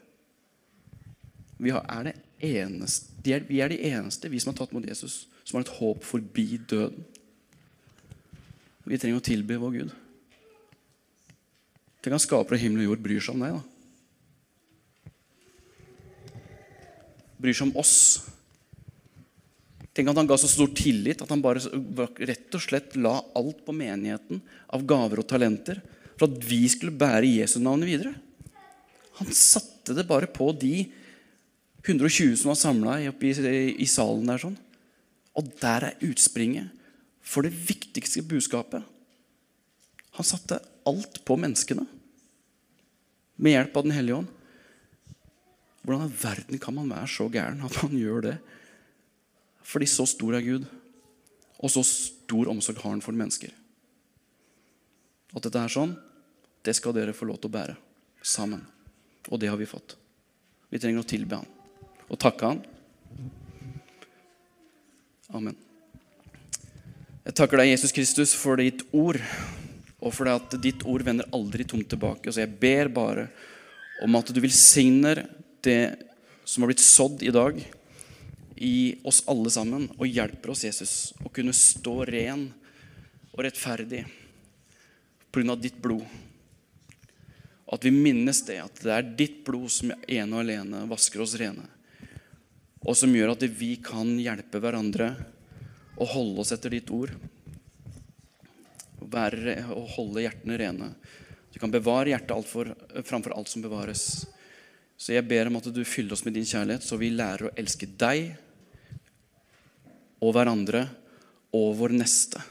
Vi, 1.58 1.72
har, 1.72 1.86
er 1.88 2.18
eneste, 2.44 3.40
vi 3.48 3.62
er 3.64 3.72
de 3.72 3.80
eneste, 3.88 4.30
vi 4.30 4.42
som 4.42 4.52
har 4.52 4.60
tatt 4.60 4.74
mot 4.76 4.86
Jesus, 4.86 5.24
som 5.46 5.58
har 5.58 5.66
et 5.66 5.78
håp 5.80 6.04
forbi 6.06 6.60
døden. 6.70 7.06
Vi 8.86 9.00
trenger 9.02 9.18
å 9.18 9.26
tilbe 9.26 9.58
vår 9.62 9.78
Gud. 9.80 9.96
Tenk 12.06 12.20
at 12.20 12.22
skaper 12.22 12.54
av 12.54 12.62
himmel 12.62 12.84
og 12.84 12.92
jord 12.92 13.00
bryr 13.02 13.24
seg 13.26 13.34
om 13.34 13.40
deg. 13.42 13.56
da. 13.58 13.64
Bryr 17.42 17.56
seg 17.58 17.66
om 17.66 17.80
oss. 17.82 17.96
Tenk 19.90 20.12
at 20.12 20.20
han 20.22 20.30
ga 20.30 20.38
så 20.38 20.46
stor 20.52 20.70
tillit 20.78 21.24
at 21.26 21.32
han 21.34 21.42
bare 21.42 21.64
rett 22.30 22.54
og 22.54 22.62
slett 22.62 22.94
la 23.02 23.16
alt 23.34 23.64
på 23.66 23.74
menigheten 23.74 24.44
av 24.70 24.86
gaver 24.86 25.24
og 25.24 25.26
talenter 25.32 25.82
for 26.14 26.28
at 26.28 26.46
vi 26.46 26.60
skulle 26.70 26.94
bære 26.94 27.26
Jesu 27.40 27.58
navnet 27.58 27.90
videre. 27.90 28.14
Han 29.18 29.34
satte 29.34 29.98
det 29.98 30.06
bare 30.06 30.30
på 30.30 30.52
de 30.62 30.86
120 31.88 32.38
som 32.38 32.54
var 32.54 32.62
samla 32.62 33.00
i, 33.02 33.10
i, 33.10 33.90
salen 33.90 34.30
der. 34.30 34.46
sånn. 34.46 34.62
Og 35.42 35.50
der 35.58 35.90
er 35.90 36.06
utspringet 36.06 36.70
for 37.26 37.50
det 37.50 37.56
viktigste 37.66 38.22
budskapet. 38.30 38.86
Han 40.22 40.34
satte 40.36 40.62
alt 40.86 41.24
på 41.26 41.42
menneskene 41.42 41.95
med 43.36 43.56
hjelp 43.56 43.78
av 43.78 43.86
Den 43.88 43.96
hellige 43.96 44.20
ånd. 44.22 44.32
Hvordan 45.86 46.10
i 46.10 46.18
verden 46.22 46.62
kan 46.62 46.76
man 46.76 46.90
være 46.90 47.10
så 47.12 47.28
gæren 47.30 47.62
at 47.66 47.78
man 47.84 47.98
gjør 48.00 48.24
det? 48.26 48.36
Fordi 49.66 49.88
så 49.90 50.06
stor 50.10 50.38
er 50.38 50.46
Gud, 50.46 50.66
og 51.60 51.72
så 51.74 51.82
stor 51.86 52.50
omsorg 52.50 52.82
har 52.82 52.94
han 52.94 53.04
for 53.06 53.18
mennesker. 53.18 53.54
At 55.36 55.46
dette 55.46 55.62
er 55.62 55.74
sånn, 55.74 55.96
det 56.66 56.76
skal 56.78 56.96
dere 56.96 57.14
få 57.14 57.28
lov 57.30 57.42
til 57.42 57.52
å 57.52 57.56
bære 57.58 57.76
sammen. 58.26 58.64
Og 59.30 59.42
det 59.42 59.50
har 59.50 59.60
vi 59.60 59.70
fått. 59.70 59.98
Vi 60.70 60.82
trenger 60.82 61.02
å 61.02 61.10
tilbe 61.10 61.42
han 61.42 61.52
og 62.06 62.20
takke 62.22 62.50
han. 62.50 62.60
Amen. 65.34 65.58
Jeg 67.26 67.34
takker 67.40 67.58
deg, 67.58 67.72
Jesus 67.72 67.94
Kristus, 67.96 68.36
for 68.38 68.62
ditt 68.62 68.84
ord, 68.94 69.18
og 70.06 70.14
for 70.14 70.28
det 70.28 70.36
at 70.38 70.58
ditt 70.62 70.84
ord 70.86 71.04
vender 71.06 71.30
aldri 71.34 71.66
tomt 71.66 71.90
tilbake. 71.90 72.30
Så 72.30 72.44
jeg 72.44 72.60
ber 72.62 72.92
bare 72.94 73.28
om 74.06 74.18
at 74.20 74.30
du 74.30 74.38
velsigner 74.44 75.24
det 75.66 75.96
som 76.46 76.62
har 76.62 76.70
blitt 76.70 76.84
sådd 76.84 77.24
i 77.26 77.34
dag 77.34 77.58
i 78.56 78.76
oss 79.04 79.24
alle 79.32 79.50
sammen 79.52 79.88
og 79.98 80.08
hjelper 80.08 80.54
oss, 80.54 80.64
Jesus, 80.68 80.94
å 81.26 81.32
kunne 81.34 81.56
stå 81.58 81.98
ren 82.08 82.46
og 83.34 83.42
rettferdig 83.44 84.06
pga. 85.34 85.56
ditt 85.60 85.82
blod. 85.82 86.06
At 87.66 87.84
vi 87.84 87.92
minnes 87.92 88.46
det, 88.46 88.62
at 88.62 88.84
det 88.86 88.94
er 88.94 89.16
ditt 89.18 89.42
blod 89.44 89.72
som 89.74 89.92
ene 89.92 90.36
og 90.36 90.44
alene 90.46 90.86
vasker 90.88 91.24
oss 91.26 91.34
rene. 91.40 91.66
Og 92.86 92.96
som 92.96 93.12
gjør 93.12 93.34
at 93.34 93.44
vi 93.58 93.76
kan 93.82 94.14
hjelpe 94.22 94.62
hverandre 94.62 95.16
og 95.98 96.12
holde 96.14 96.44
oss 96.46 96.54
etter 96.54 96.72
ditt 96.78 96.92
ord. 96.94 97.12
Være, 99.12 99.60
og 99.76 99.90
holde 99.96 100.26
hjertene 100.26 100.58
rene. 100.60 100.90
Du 101.54 101.60
kan 101.62 101.72
bevare 101.72 102.12
hjertet 102.12 102.34
alt 102.36 102.50
for, 102.50 102.72
framfor 103.08 103.36
alt 103.36 103.52
som 103.52 103.64
bevares. 103.64 104.26
Så 104.98 105.14
jeg 105.16 105.28
ber 105.28 105.48
om 105.50 105.60
at 105.60 105.70
du 105.72 105.84
fyller 105.88 106.16
oss 106.16 106.26
med 106.26 106.36
din 106.38 106.48
kjærlighet, 106.48 106.84
så 106.84 106.98
vi 107.00 107.12
lærer 107.14 107.48
å 107.48 107.54
elske 107.60 107.88
deg 107.88 108.34
og 110.24 110.34
hverandre 110.36 110.86
og 111.56 111.76
vår 111.80 111.96
neste 111.96 112.42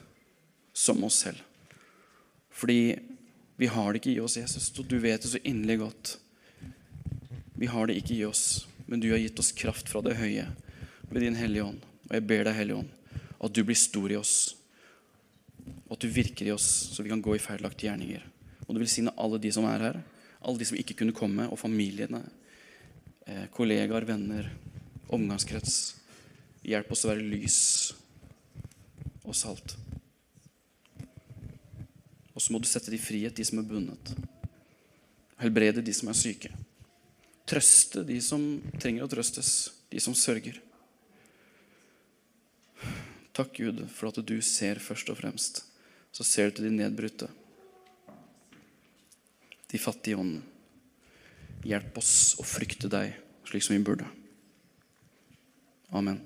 som 0.75 1.03
oss 1.05 1.23
selv. 1.25 1.41
Fordi 2.55 2.95
vi 3.57 3.71
har 3.71 3.93
det 3.93 4.03
ikke 4.03 4.15
i 4.17 4.21
oss, 4.23 4.37
Jesus, 4.39 4.71
og 4.79 4.87
du 4.91 4.99
vet 5.03 5.23
det 5.23 5.31
så 5.31 5.41
inderlig 5.43 5.79
godt. 5.83 6.17
Vi 7.55 7.69
har 7.71 7.87
det 7.87 7.97
ikke 8.01 8.17
i 8.17 8.25
oss, 8.27 8.67
men 8.87 9.01
du 9.01 9.11
har 9.13 9.23
gitt 9.23 9.39
oss 9.39 9.53
kraft 9.55 9.91
fra 9.91 10.03
det 10.05 10.17
høye 10.19 10.49
ved 11.11 11.23
din 11.23 11.39
Hellige 11.39 11.69
Ånd. 11.69 11.85
Og 12.09 12.17
jeg 12.17 12.27
ber 12.29 12.45
deg, 12.49 12.57
Hellige 12.59 12.83
Ånd, 12.83 13.21
at 13.45 13.55
du 13.55 13.63
blir 13.65 13.79
stor 13.79 14.13
i 14.13 14.19
oss, 14.19 14.55
og 15.95 16.01
at 16.01 16.03
du 16.03 16.11
virker 16.11 16.49
i 16.49 16.51
oss, 16.51 16.67
så 16.91 17.05
vi 17.07 17.11
kan 17.13 17.21
gå 17.23 17.37
i 17.37 17.43
feilaktige 17.43 17.87
gjerninger. 17.87 18.23
Og 18.67 18.75
du 18.75 18.81
velsigne 18.81 19.13
alle 19.15 19.39
de 19.39 19.51
som 19.55 19.63
er 19.71 19.79
her, 19.79 19.99
alle 20.43 20.59
de 20.59 20.67
som 20.67 20.79
ikke 20.81 20.97
kunne 20.99 21.15
komme, 21.15 21.45
og 21.47 21.61
familiene, 21.61 22.19
eh, 23.29 23.45
kollegaer, 23.55 24.03
venner, 24.03 24.49
omgangskrets. 25.07 25.95
Hjelp 26.67 26.91
oss 26.91 27.05
å 27.07 27.13
være 27.13 27.29
lys 27.31 27.59
og 29.23 29.37
salt. 29.39 29.77
Og 32.35 32.43
så 32.43 32.51
må 32.51 32.59
du 32.59 32.67
sette 32.67 32.91
de 32.91 32.99
frihet, 32.99 33.37
de 33.37 33.47
som 33.47 33.61
er 33.63 33.69
bundet. 33.69 34.11
Helbrede 35.39 35.85
de 35.85 35.95
som 35.95 36.11
er 36.11 36.19
syke. 36.19 36.51
Trøste 37.47 38.03
de 38.03 38.19
som 38.19 38.43
trenger 38.83 39.07
å 39.07 39.13
trøstes, 39.15 39.71
de 39.95 40.03
som 40.03 40.17
sørger. 40.19 40.59
Takk, 43.31 43.55
Gud, 43.63 43.87
for 43.95 44.11
at 44.11 44.19
du 44.27 44.41
ser 44.43 44.83
først 44.83 45.15
og 45.15 45.23
fremst. 45.23 45.63
Så 46.15 46.27
ser 46.27 46.51
du 46.51 46.59
til 46.59 46.69
de 46.69 46.77
nedbrutte, 46.77 47.27
de 49.73 49.81
fattige 49.83 50.15
i 50.15 50.21
ånden. 50.21 50.45
Hjelp 51.67 51.97
oss 51.99 52.37
å 52.39 52.47
frykte 52.47 52.91
deg 52.93 53.17
slik 53.49 53.65
som 53.67 53.75
vi 53.75 53.83
burde. 53.83 54.07
Amen. 55.91 56.21